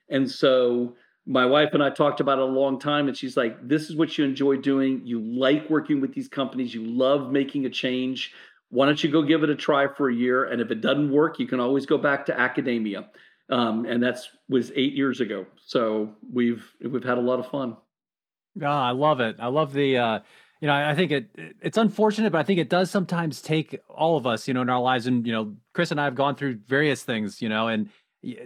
[0.10, 3.68] And so my wife and I talked about it a long time, and she's like,
[3.68, 5.02] This is what you enjoy doing.
[5.04, 8.34] You like working with these companies, you love making a change.
[8.70, 10.46] Why don't you go give it a try for a year?
[10.46, 13.08] And if it doesn't work, you can always go back to academia
[13.50, 15.46] um, and that's was eight years ago.
[15.66, 17.78] So we've we've had a lot of fun.
[18.62, 19.38] Oh, I love it.
[19.40, 19.98] I love the.
[19.98, 20.20] Uh,
[20.62, 21.30] you know, I think it
[21.62, 24.70] it's unfortunate, but I think it does sometimes take all of us, you know, in
[24.70, 25.08] our lives.
[25.08, 27.90] And you know, Chris and I have gone through various things, you know, and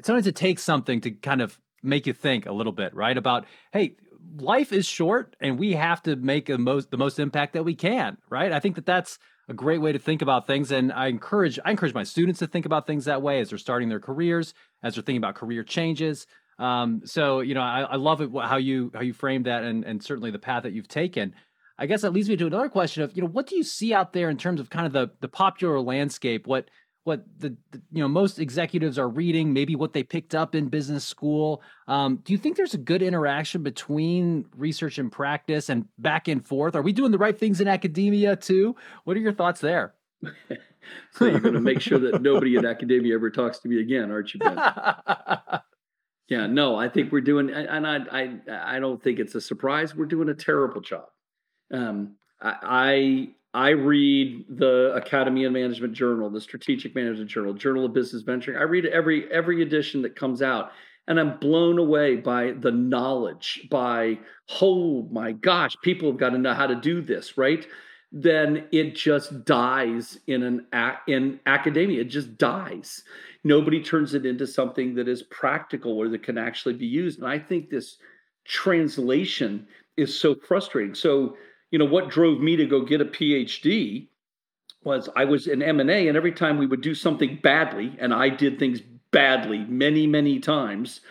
[0.04, 3.16] sometimes it takes something to kind of make you think a little bit, right?
[3.16, 3.98] About hey,
[4.38, 7.76] life is short, and we have to make the most the most impact that we
[7.76, 8.52] can, right?
[8.52, 9.20] I think that that's
[9.50, 12.48] a great way to think about things and i encourage i encourage my students to
[12.48, 15.64] think about things that way as they're starting their careers as they're thinking about career
[15.64, 16.28] changes
[16.60, 19.84] um, so you know I, I, love it how you how you framed that and
[19.84, 21.34] and certainly the path that you've taken
[21.78, 23.94] i guess that leads me to another question of you know what do you see
[23.94, 26.70] out there in terms of kind of the the popular landscape what
[27.08, 30.68] what the, the, you know most executives are reading, maybe what they picked up in
[30.68, 31.64] business school.
[31.88, 36.46] Um, do you think there's a good interaction between research and practice and back and
[36.46, 36.76] forth?
[36.76, 38.76] Are we doing the right things in academia too?
[39.06, 39.94] What are your thoughts there?
[41.12, 44.12] so you're going to make sure that nobody in academia ever talks to me again,
[44.12, 44.58] aren't you, Ben?
[46.30, 49.96] yeah, no, I think we're doing, and I, I, I don't think it's a surprise.
[49.96, 51.06] We're doing a terrible job.
[51.74, 57.94] Um, I, I read the Academy of Management Journal, the Strategic Management Journal, Journal of
[57.94, 58.58] Business Venturing.
[58.58, 60.72] I read every every edition that comes out,
[61.08, 63.68] and I'm blown away by the knowledge.
[63.72, 64.20] By
[64.62, 67.66] oh my gosh, people have got to know how to do this, right?
[68.12, 70.66] Then it just dies in an
[71.08, 72.02] in academia.
[72.02, 73.04] It just dies.
[73.44, 77.20] Nobody turns it into something that is practical or that can actually be used.
[77.20, 77.98] And I think this
[78.46, 80.96] translation is so frustrating.
[80.96, 81.36] So
[81.72, 84.08] you know what drove me to go get a phd
[84.84, 88.30] was i was in m&a and every time we would do something badly and i
[88.30, 88.82] did things
[89.12, 91.02] badly many many times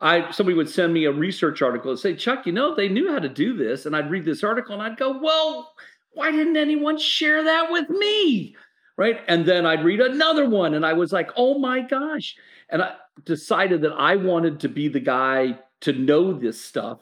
[0.00, 3.10] i somebody would send me a research article and say chuck you know they knew
[3.10, 5.72] how to do this and i'd read this article and i'd go well
[6.12, 8.56] why didn't anyone share that with me
[8.96, 12.36] right and then i'd read another one and i was like oh my gosh
[12.68, 12.94] and i
[13.24, 16.98] decided that i wanted to be the guy to know this stuff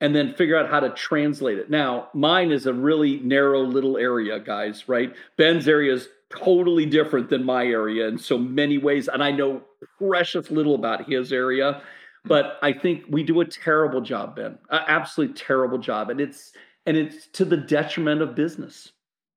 [0.00, 1.70] and then figure out how to translate it.
[1.70, 5.12] Now, mine is a really narrow little area, guys, right?
[5.36, 9.08] Ben's area is totally different than my area in so many ways.
[9.08, 9.62] And I know
[9.98, 11.82] precious little about his area,
[12.24, 14.58] but I think we do a terrible job, Ben.
[14.70, 16.10] An absolutely terrible job.
[16.10, 16.52] And it's
[16.88, 18.92] and it's to the detriment of business.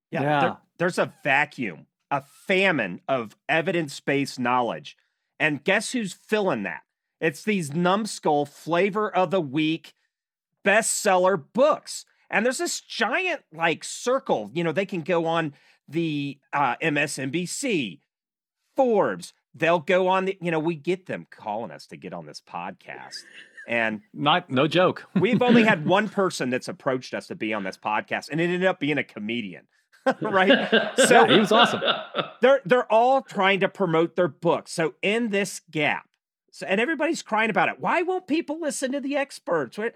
[0.09, 0.21] Yeah.
[0.21, 0.39] yeah.
[0.39, 4.95] There, there's a vacuum, a famine of evidence-based knowledge.
[5.37, 6.83] And guess who's filling that?
[7.19, 9.93] It's these numbskull flavor of the week
[10.63, 12.05] bestseller books.
[12.29, 15.53] And there's this giant like circle, you know, they can go on
[15.89, 17.99] the uh, MSNBC,
[18.77, 22.25] Forbes, they'll go on the, you know, we get them calling us to get on
[22.25, 23.17] this podcast.
[23.67, 25.05] And not no joke.
[25.19, 28.45] we've only had one person that's approached us to be on this podcast, and it
[28.45, 29.67] ended up being a comedian.
[30.21, 30.69] right?
[30.97, 31.81] So yeah, he was awesome.
[32.41, 34.67] They're they're all trying to promote their book.
[34.67, 36.05] So in this gap,
[36.51, 37.79] so, and everybody's crying about it.
[37.79, 39.77] Why won't people listen to the experts?
[39.77, 39.91] Well,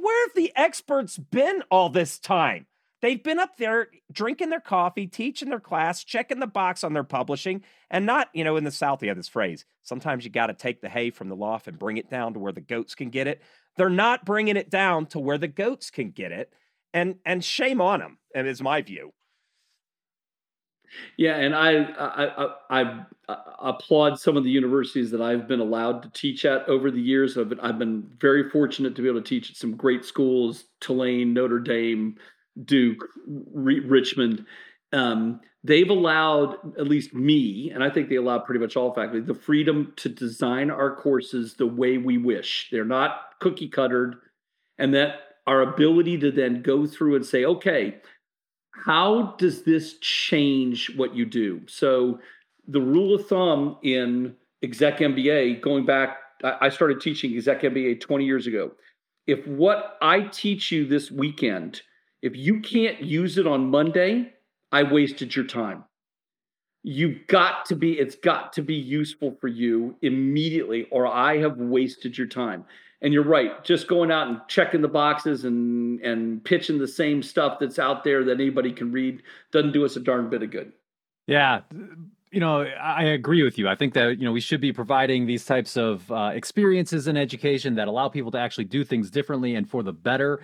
[0.00, 2.66] where have the experts been all this time?
[3.02, 7.04] They've been up there drinking their coffee, teaching their class, checking the box on their
[7.04, 10.48] publishing, and not, you know, in the South, you have this phrase sometimes you got
[10.48, 12.94] to take the hay from the loft and bring it down to where the goats
[12.94, 13.40] can get it.
[13.76, 16.52] They're not bringing it down to where the goats can get it.
[16.92, 19.12] And, and shame on them, and is my view.
[21.16, 25.58] Yeah, and I, I, I, I uh, applaud some of the universities that I've been
[25.58, 27.36] allowed to teach at over the years.
[27.36, 30.66] I've been, I've been very fortunate to be able to teach at some great schools:
[30.80, 32.14] Tulane, Notre Dame,
[32.62, 34.46] Duke, Richmond.
[34.92, 39.20] Um, they've allowed at least me, and I think they allow pretty much all faculty,
[39.20, 42.68] the freedom to design our courses the way we wish.
[42.70, 44.16] They're not cookie cuttered,
[44.78, 47.96] and that our ability to then go through and say, okay,
[48.84, 51.62] how does this change what you do?
[51.66, 52.20] So,
[52.66, 58.24] the rule of thumb in exec MBA, going back, I started teaching exec MBA 20
[58.24, 58.72] years ago.
[59.26, 61.82] If what I teach you this weekend
[62.24, 64.32] if you can't use it on Monday,
[64.72, 65.84] I wasted your time.
[66.82, 71.58] You've got to be, it's got to be useful for you immediately, or I have
[71.58, 72.64] wasted your time.
[73.02, 77.22] And you're right, just going out and checking the boxes and and pitching the same
[77.22, 79.22] stuff that's out there that anybody can read
[79.52, 80.72] doesn't do us a darn bit of good.
[81.26, 81.60] Yeah,
[82.32, 83.68] you know, I agree with you.
[83.68, 87.18] I think that you know we should be providing these types of uh, experiences in
[87.18, 90.40] education that allow people to actually do things differently and for the better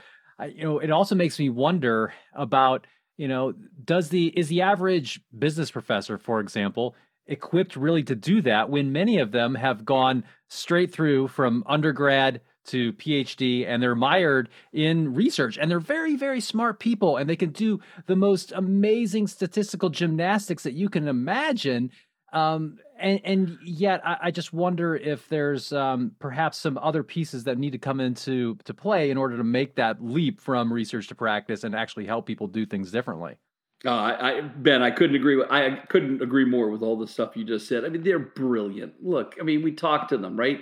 [0.47, 2.87] you know, it also makes me wonder about,
[3.17, 3.53] you know,
[3.85, 6.95] does the is the average business professor, for example,
[7.27, 12.41] equipped really to do that when many of them have gone straight through from undergrad
[12.67, 17.37] to PhD and they're mired in research and they're very, very smart people and they
[17.37, 21.91] can do the most amazing statistical gymnastics that you can imagine.
[22.33, 27.45] Um, and, and yet I, I, just wonder if there's um, perhaps some other pieces
[27.45, 31.09] that need to come into to play in order to make that leap from research
[31.09, 33.37] to practice and actually help people do things differently.
[33.85, 37.37] Uh, I, Ben, I couldn't agree with I couldn't agree more with all the stuff
[37.37, 37.85] you just said.
[37.85, 39.03] I mean, they're brilliant.
[39.03, 40.61] Look, I mean, we talked to them, right?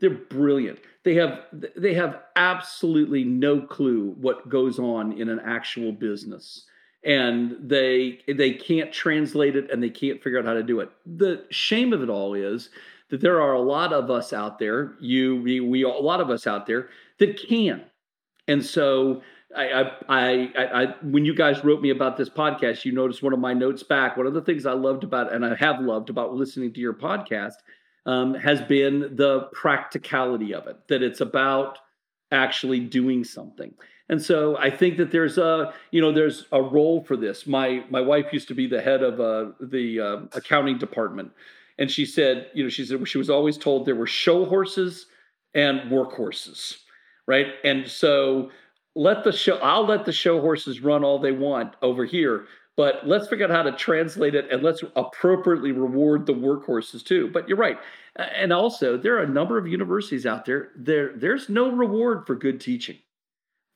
[0.00, 0.78] They're brilliant.
[1.02, 6.66] They have they have absolutely no clue what goes on in an actual business
[7.04, 10.90] and they they can't translate it and they can't figure out how to do it.
[11.06, 12.70] The shame of it all is
[13.10, 16.30] that there are a lot of us out there, you, we, we a lot of
[16.30, 16.88] us out there
[17.18, 17.84] that can.
[18.46, 19.22] And so
[19.56, 23.32] I, I, I, I, when you guys wrote me about this podcast, you noticed one
[23.32, 24.16] of my notes back.
[24.16, 26.92] One of the things I loved about, and I have loved about listening to your
[26.92, 27.54] podcast,
[28.04, 30.76] um, has been the practicality of it.
[30.88, 31.78] That it's about
[32.30, 33.74] actually doing something.
[34.08, 37.46] And so I think that there's a, you know, there's a role for this.
[37.46, 41.30] My my wife used to be the head of uh, the uh, accounting department,
[41.78, 45.06] and she said, you know, she said she was always told there were show horses
[45.54, 46.78] and work horses,
[47.26, 47.46] right?
[47.64, 48.50] And so
[48.94, 52.46] let the show, I'll let the show horses run all they want over here,
[52.78, 57.28] but let's figure out how to translate it and let's appropriately reward the workhorses too.
[57.28, 57.78] But you're right.
[58.16, 60.70] And also, there are a number of universities out there.
[60.76, 62.96] There, there's no reward for good teaching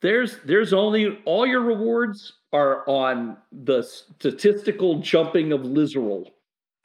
[0.03, 6.27] there's there's only all your rewards are on the statistical jumping of Lizerol.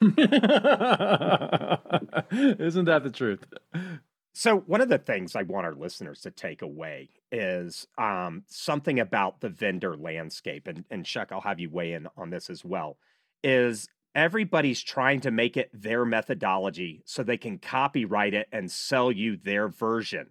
[2.60, 3.44] Isn't that the truth?
[4.38, 9.00] So one of the things I want our listeners to take away is um, something
[9.00, 12.64] about the vendor landscape, and, and Chuck, I'll have you weigh in on this as
[12.64, 12.98] well.
[13.42, 19.10] Is everybody's trying to make it their methodology so they can copyright it and sell
[19.10, 20.28] you their version.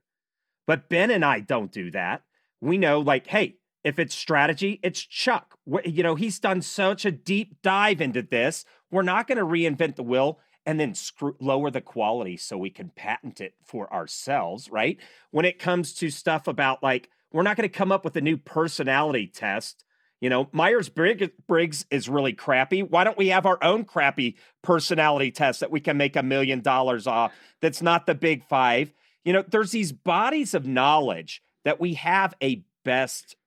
[0.66, 2.24] But Ben and I don't do that
[2.62, 5.58] we know like, hey, if it's strategy, it's Chuck.
[5.86, 8.66] You know, he's done such a deep dive into this.
[8.91, 12.70] We're not going to reinvent the wheel and then screw, lower the quality so we
[12.70, 14.99] can patent it for ourselves, right?
[15.32, 18.22] When it comes to stuff about like, we're not going to come up with a
[18.22, 19.86] new personality test.
[20.20, 22.84] You know, Myers Briggs is really crappy.
[22.84, 26.59] Why don't we have our own crappy personality test that we can make a million
[26.59, 28.91] dollars off that's not the big five?
[29.24, 33.38] You know, there's these bodies of knowledge that we have a best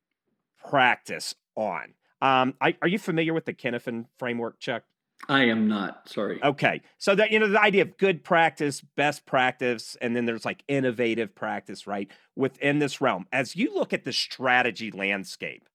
[0.68, 1.94] practice on.
[2.22, 4.84] Um, I, are you familiar with the Cynefin framework, Chuck?
[5.28, 6.08] I am not.
[6.08, 6.42] Sorry.
[6.42, 6.82] Okay.
[6.98, 10.64] So that you know the idea of good practice, best practice, and then there's like
[10.66, 12.10] innovative practice, right?
[12.36, 13.26] Within this realm.
[13.32, 15.68] As you look at the strategy landscape,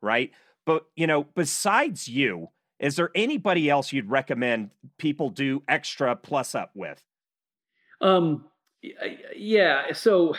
[0.00, 0.30] right?
[0.64, 2.48] But, you know, besides you,
[2.78, 7.02] is there anybody else you'd recommend people do extra plus up with?
[8.00, 8.46] Um,
[9.36, 9.92] yeah.
[9.92, 10.34] So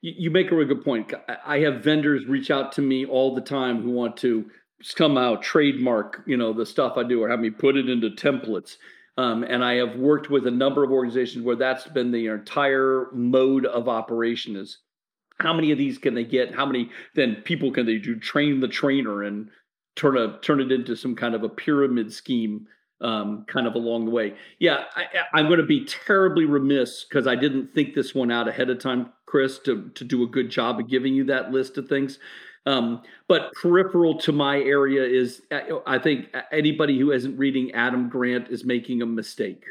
[0.00, 1.12] you make a really good point.
[1.44, 4.50] I have vendors reach out to me all the time who want to
[4.82, 8.76] somehow trademark, you know, the stuff I do or have me put it into templates.
[9.16, 13.08] Um, and I have worked with a number of organizations where that's been the entire
[13.12, 14.78] mode of operation is
[15.38, 16.54] how many of these can they get?
[16.54, 19.50] How many then people can they do train the trainer and
[19.96, 22.66] turn a turn it into some kind of a pyramid scheme
[23.00, 24.34] um, kind of along the way.
[24.58, 28.48] Yeah, I, am going to be terribly remiss because I didn't think this one out
[28.48, 31.76] ahead of time, Chris, to to do a good job of giving you that list
[31.78, 32.18] of things.
[32.66, 38.08] Um, but peripheral to my area is, uh, I think anybody who isn't reading Adam
[38.08, 39.64] Grant is making a mistake.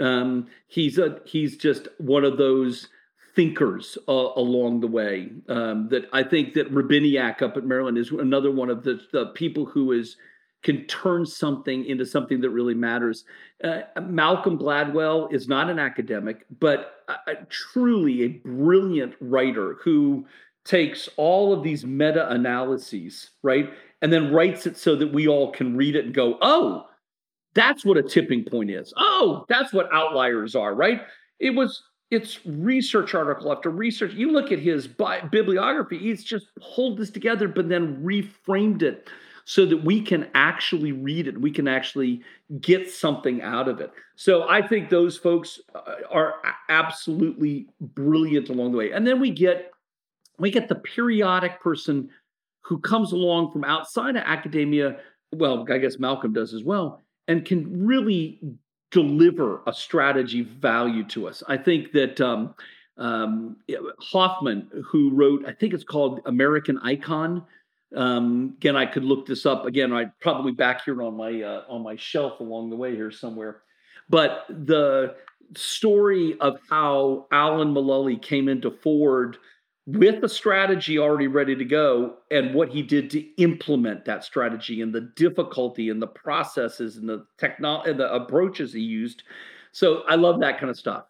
[0.00, 2.88] Um, he's a he's just one of those
[3.34, 5.30] thinkers uh, along the way.
[5.48, 9.26] Um, that I think that Rabiniak up at Maryland is another one of the, the
[9.26, 10.16] people who is
[10.62, 13.24] can turn something into something that really matters.
[13.62, 20.26] Uh, Malcolm Gladwell is not an academic, but a, a, truly a brilliant writer who
[20.68, 23.70] takes all of these meta analyses, right?
[24.02, 26.84] And then writes it so that we all can read it and go, oh,
[27.54, 28.92] that's what a tipping point is.
[28.98, 31.00] Oh, that's what outliers are, right?
[31.40, 34.12] It was, it's research article after research.
[34.12, 39.08] You look at his bi- bibliography, he's just pulled this together, but then reframed it
[39.46, 41.40] so that we can actually read it.
[41.40, 42.20] We can actually
[42.60, 43.90] get something out of it.
[44.16, 46.34] So I think those folks uh, are
[46.68, 48.92] absolutely brilliant along the way.
[48.92, 49.72] And then we get
[50.38, 52.10] we get the periodic person
[52.62, 54.98] who comes along from outside of academia.
[55.32, 58.40] Well, I guess Malcolm does as well, and can really
[58.90, 61.42] deliver a strategy value to us.
[61.48, 62.54] I think that um,
[62.96, 63.56] um,
[64.00, 67.44] Hoffman, who wrote, I think it's called American Icon.
[67.94, 69.92] Um, again, I could look this up again.
[69.92, 73.62] I probably back here on my uh, on my shelf along the way here somewhere.
[74.10, 75.14] But the
[75.56, 79.38] story of how Alan Mulally came into Ford
[79.88, 84.82] with a strategy already ready to go and what he did to implement that strategy
[84.82, 89.22] and the difficulty and the processes and the technology and the approaches he used.
[89.72, 91.04] So I love that kind of stuff.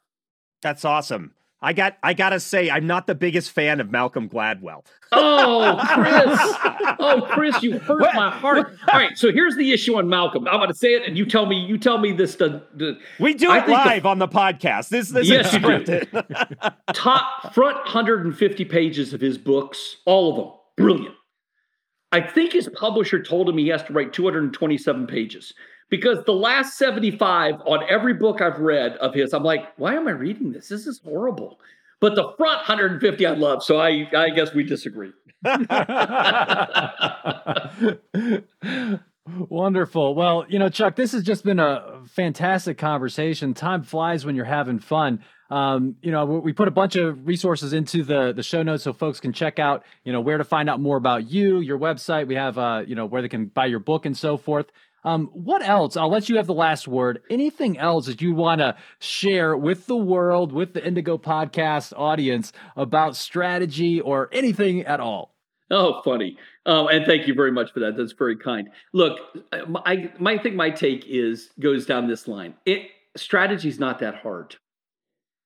[0.62, 1.32] That's awesome.
[1.60, 4.84] I got I gotta say, I'm not the biggest fan of Malcolm Gladwell.
[5.10, 6.96] Oh, Chris.
[7.00, 8.14] oh, Chris, you hurt what?
[8.14, 8.76] my heart.
[8.92, 10.46] All right, so here's the issue on Malcolm.
[10.46, 13.34] I'm gonna say it, and you tell me you tell me this to, to We
[13.34, 14.88] do it live the, on the podcast.
[14.88, 16.74] This this yes, is scripted.
[16.92, 20.54] Top front 150 pages of his books, all of them.
[20.76, 21.14] Brilliant.
[22.12, 25.52] I think his publisher told him he has to write 227 pages
[25.90, 30.08] because the last 75 on every book I've read of his, I'm like, why am
[30.08, 30.68] I reading this?
[30.68, 31.58] This is horrible.
[32.00, 35.12] But the front 150 I love, so I, I guess we disagree.
[39.48, 40.14] Wonderful.
[40.14, 43.54] Well, you know, Chuck, this has just been a fantastic conversation.
[43.54, 45.22] Time flies when you're having fun.
[45.50, 48.92] Um, you know, we put a bunch of resources into the the show notes so
[48.92, 52.26] folks can check out, you know, where to find out more about you, your website.
[52.26, 54.66] We have, uh, you know, where they can buy your book and so forth.
[55.04, 55.96] Um, what else?
[55.96, 57.22] I'll let you have the last word.
[57.30, 62.52] Anything else that you want to share with the world, with the Indigo podcast audience
[62.76, 65.34] about strategy or anything at all?
[65.70, 66.36] Oh, funny.
[66.66, 67.96] Um, and thank you very much for that.
[67.96, 68.70] That's very kind.
[68.92, 69.18] Look,
[69.52, 72.54] I, my think my take is goes down this line.
[72.64, 74.56] It strategy is not that hard.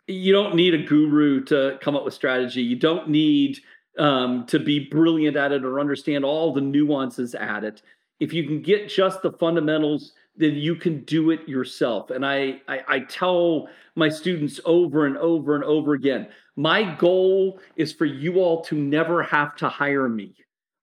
[0.06, 2.62] You don't need a guru to come up with strategy.
[2.62, 3.58] You don't need
[3.98, 7.82] um, to be brilliant at it or understand all the nuances at it
[8.22, 12.08] if you can get just the fundamentals then you can do it yourself.
[12.08, 17.60] And I, I, I tell my students over and over and over again my goal
[17.76, 20.34] is for you all to never have to hire me.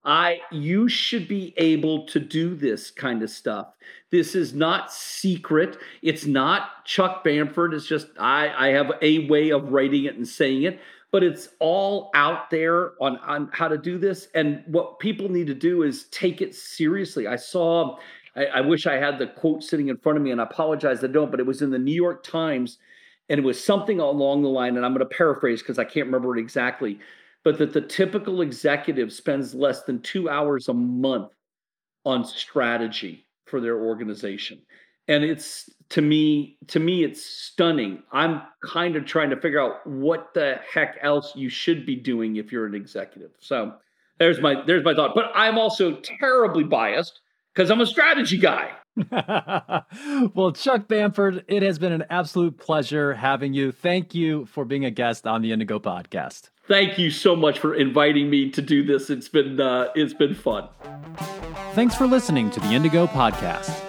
[0.03, 3.67] I you should be able to do this kind of stuff.
[4.11, 5.77] This is not secret.
[6.01, 7.73] It's not chuck bamford.
[7.73, 10.79] It's just i i have a way of writing it and saying it
[11.11, 14.27] but it's all out there on, on how to do this.
[14.35, 17.27] And what people need to do is take it seriously.
[17.27, 17.97] I saw,
[18.35, 21.03] I, I, wish I had the quote sitting in front of me, and I apologize
[21.03, 22.77] I don't, but it was in the New York Times,
[23.27, 26.05] and it was something along the line, and I'm going to paraphrase because I can't
[26.05, 26.99] remember it exactly,
[27.43, 31.31] but that the typical executive spends less than two hours a month
[32.05, 34.61] on strategy for their organization
[35.09, 38.03] and it's to me to me it's stunning.
[38.13, 42.37] I'm kind of trying to figure out what the heck else you should be doing
[42.37, 43.31] if you're an executive.
[43.39, 43.73] So
[44.19, 45.15] there's my there's my thought.
[45.15, 47.19] But i'm also terribly biased
[47.53, 48.71] because i'm a strategy guy.
[50.33, 53.71] Well chuck bamford it has been an absolute pleasure having you.
[53.71, 56.49] Thank you for being a guest on the indigo podcast.
[56.67, 59.09] Thank you so much for inviting me to do this.
[59.09, 60.69] It's been uh, it's been fun.
[61.73, 63.88] Thanks for listening to the Indigo Podcast.